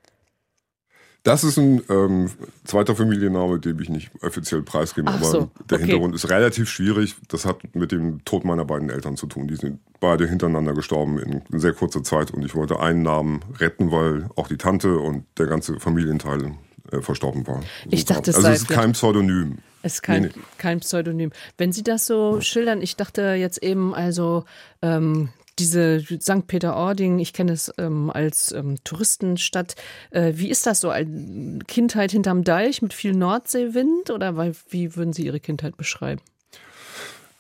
[1.26, 2.30] Das ist ein ähm,
[2.66, 5.88] zweiter Familienname, den ich nicht offiziell preisgebe, Ach aber so, der okay.
[5.88, 7.16] Hintergrund ist relativ schwierig.
[7.30, 9.48] Das hat mit dem Tod meiner beiden Eltern zu tun.
[9.48, 13.40] Die sind beide hintereinander gestorben in, in sehr kurzer Zeit und ich wollte einen Namen
[13.58, 16.52] retten, weil auch die Tante und der ganze Familienteil
[16.92, 17.64] äh, verstorben war.
[17.90, 19.58] Ich dachte, es also es ist kein Pseudonym.
[19.82, 20.42] Es ist kein, nee, nee.
[20.60, 21.32] kein Pseudonym.
[21.58, 24.46] Wenn Sie das so schildern, ich dachte jetzt eben also
[24.84, 26.48] ähm, diese St.
[26.48, 29.76] Peter-Ording, ich kenne es ähm, als ähm, Touristenstadt.
[30.12, 30.90] Äh, wie ist das so?
[30.90, 34.36] Eine Kindheit hinterm Deich mit viel Nordseewind oder
[34.70, 36.22] wie würden Sie Ihre Kindheit beschreiben?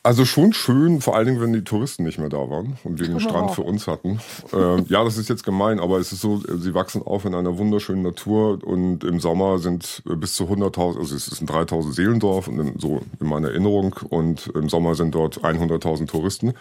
[0.05, 3.07] Also schon schön, vor allen Dingen, wenn die Touristen nicht mehr da waren und wir
[3.07, 4.19] den Strand für uns hatten.
[4.53, 7.57] Äh, ja, das ist jetzt gemein, aber es ist so, sie wachsen auf in einer
[7.57, 12.51] wunderschönen Natur und im Sommer sind bis zu 100.000, also es ist ein 3.000 Seelendorf,
[12.77, 16.53] so in meiner Erinnerung und im Sommer sind dort 100.000 Touristen.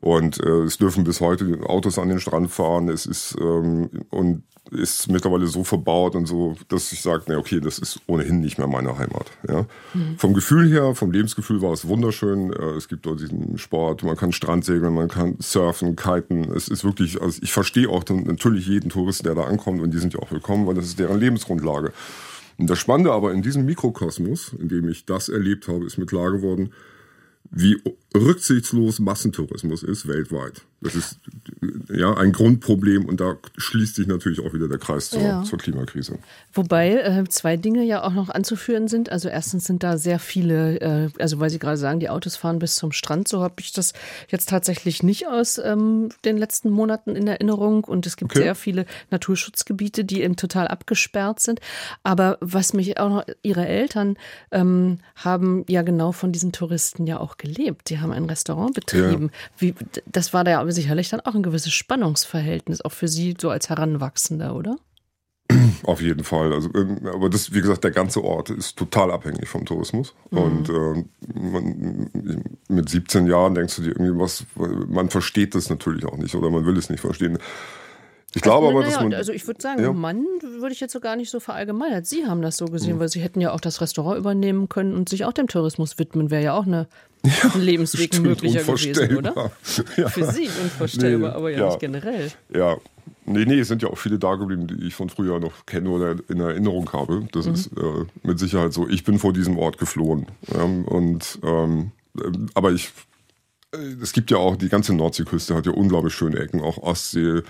[0.00, 2.88] Und äh, es dürfen bis heute Autos an den Strand fahren.
[2.88, 7.60] Es ist ähm, und ist mittlerweile so verbaut und so, dass ich sage, na okay,
[7.60, 9.30] das ist ohnehin nicht mehr meine Heimat.
[9.48, 9.66] Ja.
[9.94, 10.18] Mhm.
[10.18, 12.52] Vom Gefühl her, vom Lebensgefühl war es wunderschön.
[12.52, 16.52] Äh, es gibt dort diesen Sport, man kann Strandsegeln, man kann surfen, kiten.
[16.54, 19.98] Es ist wirklich, also ich verstehe auch natürlich jeden Touristen, der da ankommt und die
[19.98, 21.92] sind ja auch willkommen, weil das ist deren Lebensgrundlage.
[22.58, 26.06] Und das Spannende aber in diesem Mikrokosmos, in dem ich das erlebt habe, ist mir
[26.06, 26.72] klar geworden,
[27.50, 27.80] wie
[28.14, 30.62] rücksichtslos Massentourismus ist weltweit.
[30.80, 31.18] Das ist
[31.90, 35.42] ja ein Grundproblem und da schließt sich natürlich auch wieder der Kreis zur, ja.
[35.42, 36.20] zur Klimakrise.
[36.52, 39.10] Wobei äh, zwei Dinge ja auch noch anzuführen sind.
[39.10, 42.60] Also erstens sind da sehr viele, äh, also weil Sie gerade sagen, die Autos fahren
[42.60, 43.92] bis zum Strand, so habe ich das
[44.28, 47.82] jetzt tatsächlich nicht aus ähm, den letzten Monaten in Erinnerung.
[47.82, 48.42] Und es gibt okay.
[48.42, 51.60] sehr viele Naturschutzgebiete, die eben total abgesperrt sind.
[52.04, 54.16] Aber was mich auch noch, Ihre Eltern
[54.52, 57.90] ähm, haben ja genau von diesen Touristen ja auch gelebt.
[57.90, 59.30] Die haben ein Restaurant betrieben.
[59.32, 59.48] Ja.
[59.58, 59.74] Wie,
[60.06, 63.68] das war da ja sicherlich dann auch ein gewisses Spannungsverhältnis, auch für Sie so als
[63.68, 64.76] Heranwachsender, oder?
[65.84, 66.52] Auf jeden Fall.
[66.52, 70.14] Also, ähm, aber das, wie gesagt, der ganze Ort ist total abhängig vom Tourismus.
[70.30, 70.38] Mhm.
[70.38, 71.04] Und äh,
[71.34, 72.10] man,
[72.68, 74.44] mit 17 Jahren denkst du dir irgendwie was,
[74.88, 77.38] man versteht das natürlich auch nicht oder man will es nicht verstehen.
[78.34, 79.14] Ich glaube also, aber, dass man.
[79.14, 79.92] Also ich würde sagen, ja.
[79.92, 82.04] Mann würde ich jetzt so gar nicht so verallgemeinert.
[82.04, 83.00] Sie haben das so gesehen, mhm.
[83.00, 86.30] weil Sie hätten ja auch das Restaurant übernehmen können und sich auch dem Tourismus widmen,
[86.30, 86.88] wäre ja auch eine,
[87.24, 89.52] ja, Lebensweg möglicher gewesen, oder?
[89.96, 90.08] Ja.
[90.08, 92.30] Für Sie unvorstellbar, nee, aber ja, nicht generell.
[92.54, 92.76] Ja,
[93.24, 95.90] Nee, nee, es sind ja auch viele da geblieben, die ich von früher noch kenne
[95.90, 97.28] oder in Erinnerung habe.
[97.32, 97.54] Das mhm.
[97.54, 98.88] ist äh, mit Sicherheit so.
[98.88, 100.26] Ich bin vor diesem Ort geflohen.
[100.50, 101.92] Ja, und ähm,
[102.54, 102.90] aber ich
[103.72, 107.42] äh, es gibt ja auch, die ganze Nordseeküste hat ja unglaublich schöne Ecken, auch Ostsee,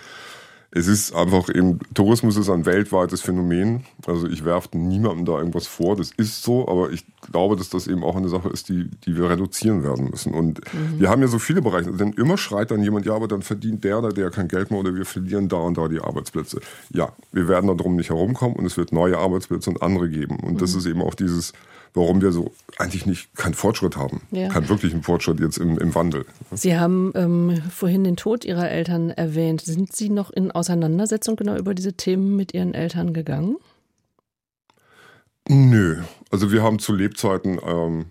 [0.70, 3.84] es ist einfach eben, Tourismus ist ein weltweites Phänomen.
[4.06, 7.86] Also ich werfe niemandem da irgendwas vor, das ist so, aber ich glaube, dass das
[7.86, 10.34] eben auch eine Sache ist, die, die wir reduzieren werden müssen.
[10.34, 11.00] Und mhm.
[11.00, 13.82] wir haben ja so viele Bereiche, denn immer schreit dann jemand, ja, aber dann verdient
[13.82, 16.60] der oder der kein Geld mehr oder wir verlieren da und da die Arbeitsplätze.
[16.90, 20.38] Ja, wir werden darum nicht herumkommen und es wird neue Arbeitsplätze und andere geben.
[20.40, 20.58] Und mhm.
[20.58, 21.54] das ist eben auch dieses,
[21.94, 24.22] warum wir so eigentlich nicht keinen Fortschritt haben.
[24.30, 24.48] Ja.
[24.48, 26.26] Keinen wirklichen Fortschritt jetzt im, im Wandel.
[26.52, 29.60] Sie haben ähm, vorhin den Tod Ihrer Eltern erwähnt.
[29.62, 33.56] Sind Sie noch in Auseinandersetzung genau über diese Themen mit Ihren Eltern gegangen?
[35.48, 36.02] Nö.
[36.30, 38.06] Also wir haben zu Lebzeiten ähm,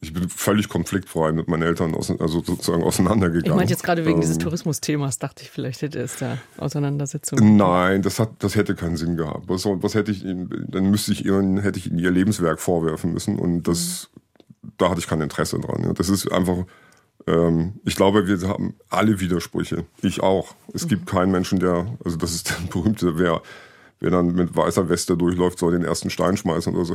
[0.00, 3.52] ich bin völlig konfliktfrei mit meinen Eltern also sozusagen auseinandergegangen.
[3.52, 7.56] Ich meinte jetzt gerade wegen ähm, dieses Tourismusthemas, dachte ich, vielleicht hätte es da Auseinandersetzungen.
[7.56, 9.48] Nein, das hat, das hätte keinen Sinn gehabt.
[9.48, 13.12] Was, was hätte ich ihnen, dann müsste ich ihnen, hätte ich ihnen ihr Lebenswerk vorwerfen
[13.14, 14.10] müssen und das,
[14.62, 14.72] mhm.
[14.76, 15.82] da hatte ich kein Interesse dran.
[15.82, 15.94] Ja.
[15.94, 16.58] Das ist einfach,
[17.26, 19.86] ähm, ich glaube, wir haben alle Widersprüche.
[20.02, 20.54] Ich auch.
[20.74, 20.88] Es mhm.
[20.88, 23.40] gibt keinen Menschen, der, also das ist der berühmte, wer,
[24.00, 26.94] wer dann mit weißer Weste durchläuft, soll den ersten Stein schmeißen oder so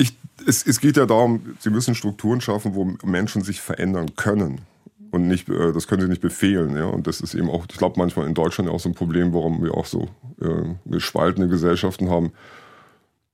[0.00, 4.62] ich, es, es geht ja darum, sie müssen Strukturen schaffen, wo Menschen sich verändern können
[5.10, 6.76] und nicht, äh, das können sie nicht befehlen.
[6.76, 6.86] Ja?
[6.86, 9.62] Und das ist eben auch, ich glaube, manchmal in Deutschland auch so ein Problem, warum
[9.62, 10.08] wir auch so
[10.40, 12.32] äh, gespaltene Gesellschaften haben,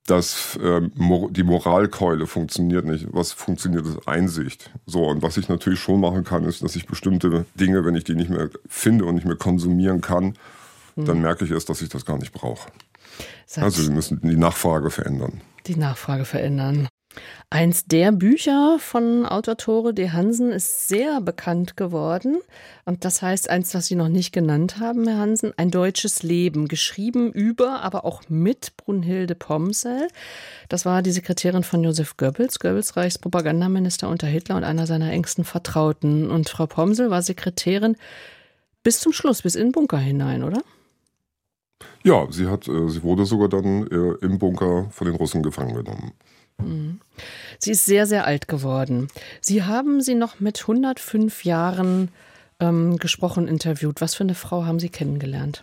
[0.07, 0.83] dass äh,
[1.31, 3.09] die Moralkeule funktioniert nicht.
[3.11, 4.71] Was funktioniert, ist Einsicht.
[4.87, 8.05] So, und was ich natürlich schon machen kann, ist, dass ich bestimmte Dinge, wenn ich
[8.05, 10.35] die nicht mehr finde und nicht mehr konsumieren kann,
[10.95, 11.05] mhm.
[11.07, 12.71] dann merke ich erst, dass ich das gar nicht brauche.
[13.57, 16.89] Also wir müssen die Nachfrage verändern die Nachfrage verändern.
[17.49, 22.39] Eins der Bücher von Autor Tore de Hansen ist sehr bekannt geworden.
[22.85, 26.69] Und das heißt, eins, was Sie noch nicht genannt haben, Herr Hansen, ein deutsches Leben,
[26.69, 30.09] geschrieben über, aber auch mit Brunhilde Pomsel.
[30.69, 35.45] Das war die Sekretärin von Josef Goebbels, Goebbels Reichspropagandaminister unter Hitler und einer seiner engsten
[35.45, 36.31] Vertrauten.
[36.31, 37.97] Und Frau Pomsel war Sekretärin
[38.83, 40.63] bis zum Schluss, bis in den Bunker hinein, oder?
[42.03, 45.75] Ja, sie hat, äh, sie wurde sogar dann äh, im Bunker von den Russen gefangen
[45.75, 46.13] genommen.
[46.59, 47.01] Mhm.
[47.59, 49.09] Sie ist sehr, sehr alt geworden.
[49.41, 52.11] Sie haben sie noch mit 105 Jahren
[52.61, 54.01] ähm, gesprochen, interviewt.
[54.01, 55.63] Was für eine Frau haben Sie kennengelernt?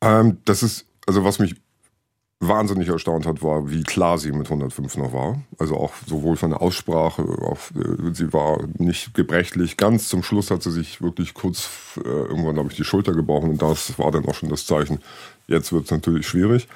[0.00, 1.56] Ähm, das ist, also was mich
[2.42, 5.42] wahnsinnig erstaunt hat, war, wie klar sie mit 105 noch war.
[5.58, 9.76] Also auch sowohl von der Aussprache, auch, äh, sie war nicht gebrechlich.
[9.76, 13.50] Ganz zum Schluss hat sie sich wirklich kurz äh, irgendwann, glaube ich, die Schulter gebrochen
[13.50, 15.00] und das war dann auch schon das Zeichen.
[15.48, 16.66] Jetzt wird es natürlich schwierig.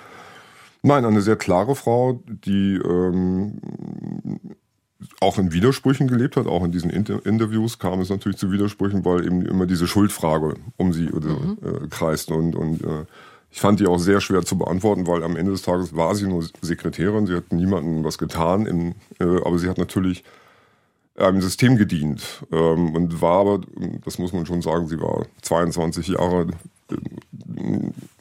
[0.86, 3.58] Nein, eine sehr klare Frau, die ähm,
[5.18, 9.02] auch in Widersprüchen gelebt hat, auch in diesen Inter Interviews kam es natürlich zu Widersprüchen,
[9.02, 11.56] weil eben immer diese Schuldfrage um sie mhm.
[11.62, 12.30] äh, kreist.
[12.30, 13.06] Und, und äh,
[13.50, 16.26] ich fand die auch sehr schwer zu beantworten, weil am Ende des Tages war sie
[16.26, 20.22] nur Sekretärin, sie hat niemandem was getan, im, äh, aber sie hat natürlich
[21.16, 23.60] einem System gedient ähm, und war aber,
[24.04, 26.48] das muss man schon sagen, sie war 22 Jahre
[26.90, 26.96] äh,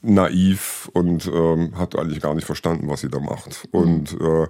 [0.01, 3.67] naiv und ähm, hat eigentlich gar nicht verstanden, was sie da macht.
[3.71, 4.47] Und äh,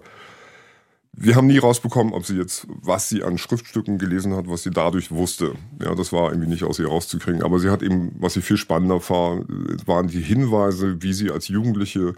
[1.15, 4.71] wir haben nie rausbekommen, ob sie jetzt, was sie an Schriftstücken gelesen hat, was sie
[4.71, 5.53] dadurch wusste.
[5.81, 7.43] Ja, das war irgendwie nicht aus ihr rauszukriegen.
[7.43, 9.41] Aber sie hat eben, was sie viel spannender war,
[9.85, 12.15] waren die Hinweise, wie sie als Jugendliche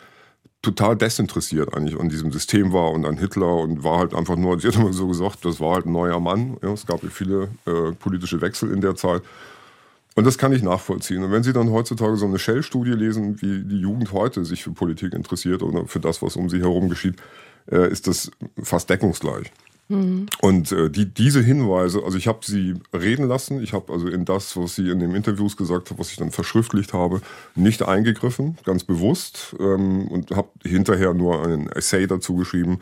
[0.66, 4.60] total desinteressiert eigentlich an diesem System war und an Hitler und war halt einfach nur,
[4.60, 6.58] sie hat immer so gesagt, das war halt ein neuer Mann.
[6.62, 9.22] Ja, es gab viele äh, politische Wechsel in der Zeit.
[10.16, 11.24] Und das kann ich nachvollziehen.
[11.24, 14.72] Und wenn Sie dann heutzutage so eine Shell-Studie lesen, wie die Jugend heute sich für
[14.72, 17.16] Politik interessiert oder für das, was um sie herum geschieht,
[17.70, 19.52] äh, ist das fast deckungsgleich.
[19.88, 20.26] Mhm.
[20.42, 24.26] Und äh, die, diese Hinweise, also ich habe sie reden lassen, ich habe also in
[24.26, 27.22] das, was sie in den Interviews gesagt hat, was ich dann verschriftlicht habe,
[27.54, 32.80] nicht eingegriffen, ganz bewusst ähm, und habe hinterher nur einen Essay dazu geschrieben,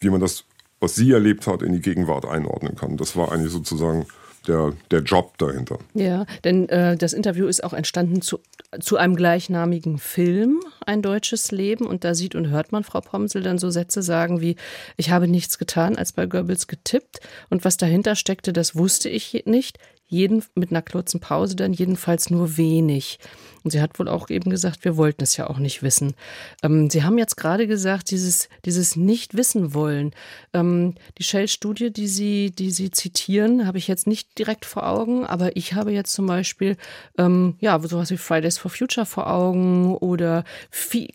[0.00, 0.44] wie man das,
[0.80, 2.96] was sie erlebt hat, in die Gegenwart einordnen kann.
[2.96, 4.06] Das war eigentlich sozusagen
[4.46, 5.78] der, der Job dahinter.
[5.94, 8.40] Ja, denn äh, das Interview ist auch entstanden zu,
[8.80, 11.86] zu einem gleichnamigen Film, Ein deutsches Leben.
[11.86, 14.56] Und da sieht und hört man Frau Pomsel dann so Sätze sagen wie,
[14.96, 17.20] ich habe nichts getan, als bei Goebbels getippt.
[17.50, 19.78] Und was dahinter steckte, das wusste ich nicht
[20.12, 23.18] jeden mit einer kurzen Pause dann jedenfalls nur wenig.
[23.64, 26.14] Und sie hat wohl auch eben gesagt, wir wollten es ja auch nicht wissen.
[26.62, 30.12] Ähm, sie haben jetzt gerade gesagt, dieses, dieses Nicht-Wissen wollen.
[30.52, 35.24] Ähm, die Shell-Studie, die Sie, die Sie zitieren, habe ich jetzt nicht direkt vor Augen,
[35.24, 36.76] aber ich habe jetzt zum Beispiel,
[37.18, 40.44] ähm, ja, sowas wie Fridays for Future vor Augen oder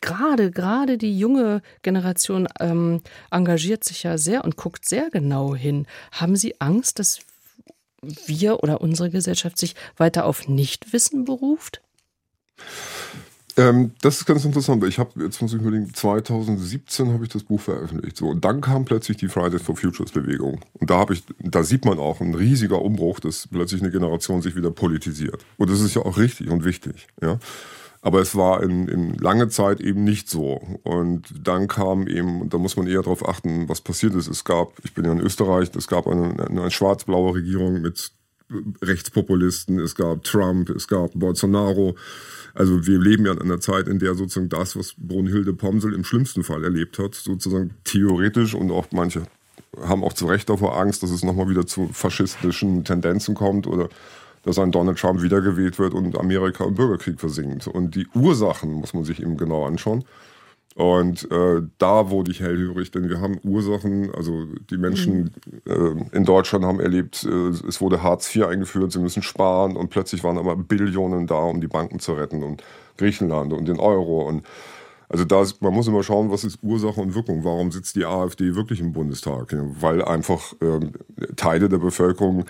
[0.01, 5.85] gerade, gerade die junge Generation ähm, engagiert sich ja sehr und guckt sehr genau hin.
[6.13, 7.19] Haben Sie Angst, dass
[8.01, 11.81] wir oder unsere Gesellschaft sich weiter auf Nichtwissen beruft?
[13.57, 14.83] Ähm, das ist ganz interessant.
[14.83, 18.15] Ich habe jetzt muss ich überlegen, 2017 habe ich das Buch veröffentlicht.
[18.15, 21.63] So und dann kam plötzlich die Fridays for Futures Bewegung und da habe ich, da
[21.63, 25.43] sieht man auch ein riesiger Umbruch, dass plötzlich eine Generation sich wieder politisiert.
[25.57, 27.07] Und das ist ja auch richtig und wichtig.
[27.19, 27.39] Ja.
[28.07, 30.61] Aber es war in, in lange Zeit eben nicht so.
[30.83, 34.29] Und dann kam eben, und da muss man eher darauf achten, was passiert ist.
[34.29, 38.13] Es gab, ich bin ja in Österreich, es gab eine, eine schwarz-blaue Regierung mit
[38.81, 41.97] Rechtspopulisten, es gab Trump, es gab Bolsonaro.
[42.53, 46.05] Also wir leben ja in einer Zeit, in der sozusagen das, was Brunhilde Pomsel im
[46.05, 49.23] schlimmsten Fall erlebt hat, sozusagen theoretisch und auch manche
[49.81, 53.89] haben auch zu Recht davor Angst, dass es nochmal wieder zu faschistischen Tendenzen kommt oder
[54.47, 57.67] dass ein Donald Trump wiedergewählt wird und Amerika im Bürgerkrieg versinkt.
[57.67, 60.05] Und die Ursachen muss man sich eben genau anschauen.
[60.73, 65.33] Und äh, da wurde ich hellhörig, denn wir haben Ursachen, also die Menschen
[65.65, 66.05] mhm.
[66.13, 69.89] äh, in Deutschland haben erlebt, äh, es wurde Hartz IV eingeführt, sie müssen sparen und
[69.89, 72.63] plötzlich waren aber Billionen da, um die Banken zu retten und
[72.95, 74.21] Griechenland und den Euro.
[74.21, 74.45] Und
[75.09, 77.43] also da ist, man muss immer schauen, was ist Ursache und Wirkung.
[77.43, 79.53] Warum sitzt die AfD wirklich im Bundestag?
[79.81, 80.91] Weil einfach ähm,
[81.35, 82.45] Teile der Bevölkerung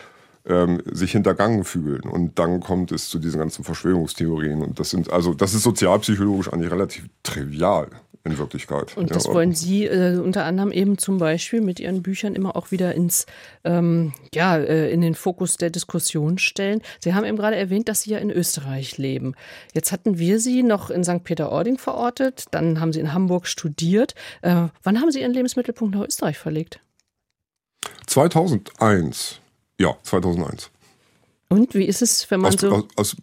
[0.47, 2.01] ähm, sich hintergangen fühlen.
[2.01, 4.61] Und dann kommt es zu diesen ganzen Verschwörungstheorien.
[4.61, 7.89] Und das sind, also das ist sozialpsychologisch eigentlich relativ trivial
[8.27, 8.95] in Wirklichkeit.
[8.97, 12.55] Und das ja, wollen Sie äh, unter anderem eben zum Beispiel mit Ihren Büchern immer
[12.55, 13.25] auch wieder ins,
[13.63, 16.81] ähm, ja, äh, in den Fokus der Diskussion stellen.
[16.99, 19.33] Sie haben eben gerade erwähnt, dass Sie ja in Österreich leben.
[19.73, 21.23] Jetzt hatten wir Sie noch in St.
[21.23, 24.13] Peter-Ording verortet, dann haben Sie in Hamburg studiert.
[24.41, 26.79] Äh, wann haben Sie Ihren Lebensmittelpunkt nach Österreich verlegt?
[28.07, 29.41] 2001.
[29.79, 30.71] Ja, 2001.
[31.49, 32.71] Und wie ist es, wenn man aus, so.
[32.71, 33.15] Aus, aus,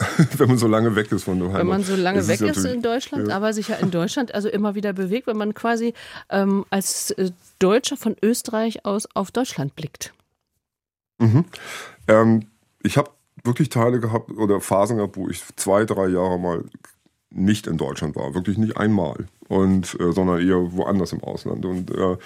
[0.38, 1.60] wenn man so lange weg ist von der Heimat.
[1.60, 3.36] Wenn man so lange ist weg ist in Deutschland, ja.
[3.36, 5.94] aber sich ja in Deutschland also immer wieder bewegt, wenn man quasi
[6.30, 10.12] ähm, als äh, Deutscher von Österreich aus auf Deutschland blickt.
[11.18, 11.44] Mhm.
[12.08, 12.46] Ähm,
[12.82, 13.10] ich habe
[13.44, 16.64] wirklich Teile gehabt oder Phasen gehabt, wo ich zwei, drei Jahre mal
[17.30, 18.34] nicht in Deutschland war.
[18.34, 19.26] Wirklich nicht einmal.
[19.48, 21.64] Und, äh, sondern eher woanders im Ausland.
[21.64, 22.16] Und äh,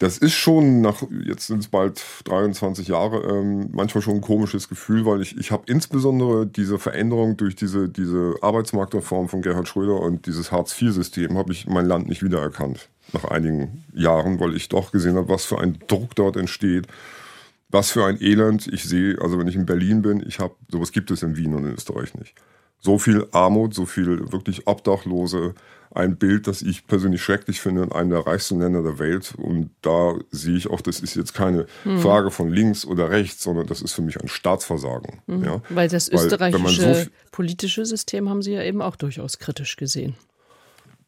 [0.00, 4.70] das ist schon nach, jetzt sind es bald 23 Jahre, ähm, manchmal schon ein komisches
[4.70, 10.00] Gefühl, weil ich, ich habe insbesondere diese Veränderung durch diese, diese Arbeitsmarktreform von Gerhard Schröder
[10.00, 14.90] und dieses Hartz-IV-System, habe ich mein Land nicht wiedererkannt nach einigen Jahren, weil ich doch
[14.90, 16.86] gesehen habe, was für ein Druck dort entsteht,
[17.68, 19.20] was für ein Elend ich sehe.
[19.20, 21.74] Also wenn ich in Berlin bin, ich habe, sowas gibt es in Wien und in
[21.74, 22.34] Österreich nicht.
[22.80, 25.54] So viel Armut, so viel wirklich Obdachlose,
[25.92, 29.34] ein Bild, das ich persönlich schrecklich finde in einem der reichsten Länder der Welt.
[29.36, 31.98] Und da sehe ich auch, das ist jetzt keine hm.
[31.98, 35.20] Frage von links oder rechts, sondern das ist für mich ein Staatsversagen.
[35.26, 35.44] Hm.
[35.44, 35.62] Ja?
[35.68, 40.14] Weil das österreichische Weil, so politische System haben Sie ja eben auch durchaus kritisch gesehen.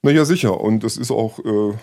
[0.03, 0.61] Naja, sicher.
[0.61, 1.75] Und das ist auch, äh,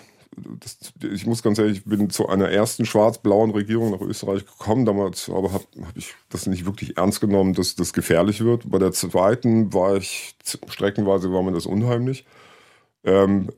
[0.60, 0.78] das,
[1.12, 4.84] ich muss ganz ehrlich, ich bin zu einer ersten schwarz-blauen Regierung nach Österreich gekommen.
[4.84, 8.70] Damals aber habe hab ich das nicht wirklich ernst genommen, dass das gefährlich wird.
[8.70, 10.36] Bei der zweiten war ich,
[10.68, 12.24] streckenweise war mir das unheimlich.
[13.04, 13.50] Ähm,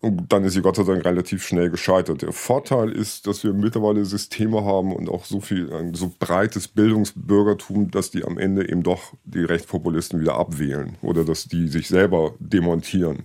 [0.00, 2.22] und dann ist sie Gott sei Dank relativ schnell gescheitert.
[2.22, 6.68] Der Vorteil ist, dass wir mittlerweile Systeme haben und auch so viel, ein so breites
[6.68, 11.88] Bildungsbürgertum, dass die am Ende eben doch die Rechtspopulisten wieder abwählen oder dass die sich
[11.88, 13.24] selber demontieren.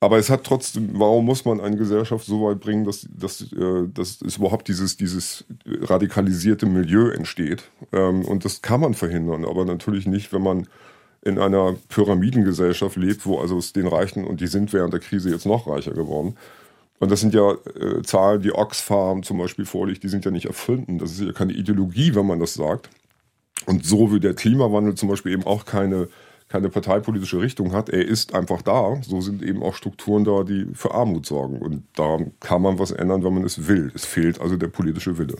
[0.00, 3.88] Aber es hat trotzdem, warum muss man eine Gesellschaft so weit bringen, dass, dass, äh,
[3.92, 7.64] dass es überhaupt dieses, dieses radikalisierte Milieu entsteht?
[7.92, 10.68] Ähm, und das kann man verhindern, aber natürlich nicht, wenn man
[11.22, 15.30] in einer Pyramidengesellschaft lebt, wo also es den Reichen, und die sind während der Krise
[15.30, 16.36] jetzt noch reicher geworden.
[17.00, 20.46] Und das sind ja äh, Zahlen, die Oxfam zum Beispiel vorliegt, die sind ja nicht
[20.46, 20.98] erfunden.
[20.98, 22.88] Das ist ja keine Ideologie, wenn man das sagt.
[23.66, 26.08] Und so wie der Klimawandel zum Beispiel eben auch keine,
[26.48, 29.00] keine parteipolitische Richtung hat, er ist einfach da.
[29.02, 31.58] So sind eben auch Strukturen da, die für Armut sorgen.
[31.58, 33.92] Und da kann man was ändern, wenn man es will.
[33.94, 35.36] Es fehlt also der politische Wille.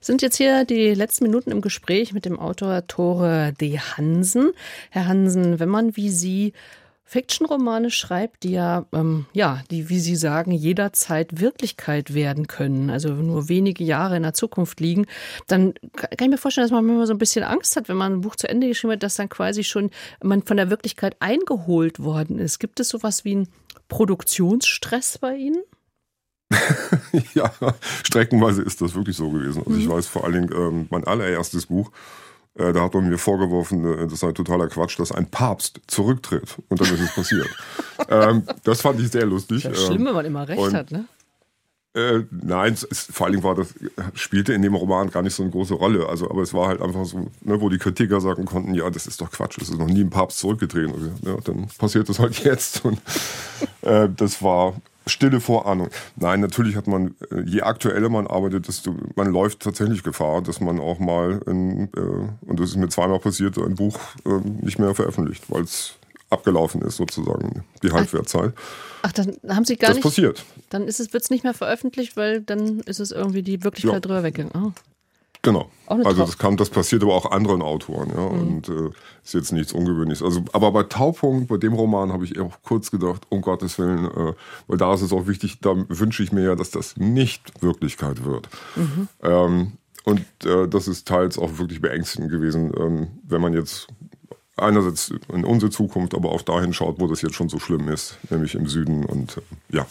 [0.00, 3.78] Sind jetzt hier die letzten Minuten im Gespräch mit dem Autor Tore D.
[3.78, 4.50] Hansen.
[4.90, 6.52] Herr Hansen, wenn man wie Sie
[7.10, 13.08] Fiction-Romane schreibt, die ja, ähm, ja, die, wie Sie sagen, jederzeit Wirklichkeit werden können, also
[13.08, 15.06] nur wenige Jahre in der Zukunft liegen,
[15.48, 18.12] dann kann ich mir vorstellen, dass man immer so ein bisschen Angst hat, wenn man
[18.12, 19.90] ein Buch zu Ende geschrieben hat, dass dann quasi schon
[20.22, 22.60] man von der Wirklichkeit eingeholt worden ist.
[22.60, 23.48] Gibt es sowas wie einen
[23.88, 25.64] Produktionsstress bei Ihnen?
[27.34, 27.52] ja,
[28.04, 29.64] streckenweise ist das wirklich so gewesen.
[29.66, 29.90] Also ich mhm.
[29.90, 31.90] weiß vor allen Dingen, ähm, mein allererstes Buch,
[32.54, 36.56] da hat man mir vorgeworfen, äh, das sei totaler Quatsch, dass ein Papst zurücktritt.
[36.68, 37.48] Und dann ist es passiert.
[38.08, 39.62] ähm, das fand ich sehr lustig.
[39.62, 41.06] Das ist schlimm, wenn man immer recht und, hat, ne?
[41.92, 43.74] Äh, nein, es, vor allen Dingen war das,
[44.14, 46.08] spielte in dem Roman gar nicht so eine große Rolle.
[46.08, 49.08] Also, aber es war halt einfach so, ne, wo die Kritiker sagen konnten, ja, das
[49.08, 50.94] ist doch Quatsch, es ist noch nie ein Papst zurückgetreten.
[50.94, 52.84] Also, ja, dann passiert das halt jetzt.
[52.84, 53.00] Und
[53.82, 54.74] äh, das war
[55.06, 55.88] Stille Vorahnung.
[56.16, 60.60] Nein, natürlich hat man, äh, je aktueller man arbeitet, desto man läuft tatsächlich Gefahr, dass
[60.60, 62.00] man auch mal, in, äh,
[62.46, 65.94] und das ist mir zweimal passiert, ein Buch äh, nicht mehr veröffentlicht, weil es
[66.30, 68.52] abgelaufen ist sozusagen, die Halbwertzeit.
[69.02, 70.04] Ach, dann haben Sie gar das nicht...
[70.04, 70.44] Das passiert.
[70.68, 73.94] Dann ist es, wird es nicht mehr veröffentlicht, weil dann ist es irgendwie die Wirklichkeit
[73.94, 74.00] ja.
[74.00, 74.68] drüber weggegangen.
[74.68, 74.72] Oh.
[75.42, 75.70] Genau.
[75.86, 78.28] Also das kam, das passiert aber auch anderen Autoren, ja.
[78.28, 78.40] Mhm.
[78.40, 78.90] Und äh,
[79.24, 80.22] ist jetzt nichts Ungewöhnliches.
[80.22, 84.04] Also, aber bei Taupunkt, bei dem Roman, habe ich auch kurz gedacht, um Gottes Willen,
[84.04, 84.34] äh,
[84.66, 88.24] weil da ist es auch wichtig, da wünsche ich mir ja, dass das nicht Wirklichkeit
[88.24, 88.48] wird.
[88.76, 89.08] Mhm.
[89.22, 89.72] Ähm,
[90.04, 93.88] und äh, das ist teils auch wirklich beängstigend gewesen, ähm, wenn man jetzt
[94.56, 98.18] einerseits in unsere Zukunft, aber auch dahin schaut, wo das jetzt schon so schlimm ist,
[98.30, 99.86] nämlich im Süden und äh, ja.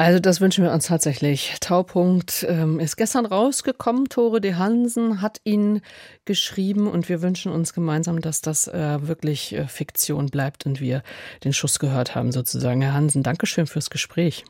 [0.00, 1.56] Also das wünschen wir uns tatsächlich.
[1.60, 4.08] Taupunkt ähm, ist gestern rausgekommen.
[4.08, 5.82] Tore de Hansen hat ihn
[6.24, 11.02] geschrieben und wir wünschen uns gemeinsam, dass das äh, wirklich äh, Fiktion bleibt und wir
[11.44, 12.80] den Schuss gehört haben sozusagen.
[12.80, 14.46] Herr Hansen, Dankeschön fürs Gespräch.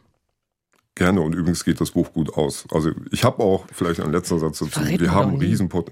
[0.94, 2.66] Gerne und übrigens geht das Buch gut aus.
[2.70, 4.70] Also ich habe auch vielleicht einen letzten Satz dazu.
[4.70, 5.90] Verrät wir haben, Riesenpot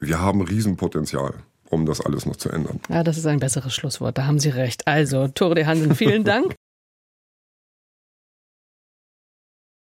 [0.00, 1.32] wir haben Riesenpotenzial
[1.70, 2.80] um das alles noch zu ändern.
[2.90, 4.18] Ja, das ist ein besseres Schlusswort.
[4.18, 4.86] Da haben Sie recht.
[4.86, 6.54] Also, Tore de Hansen, vielen Dank.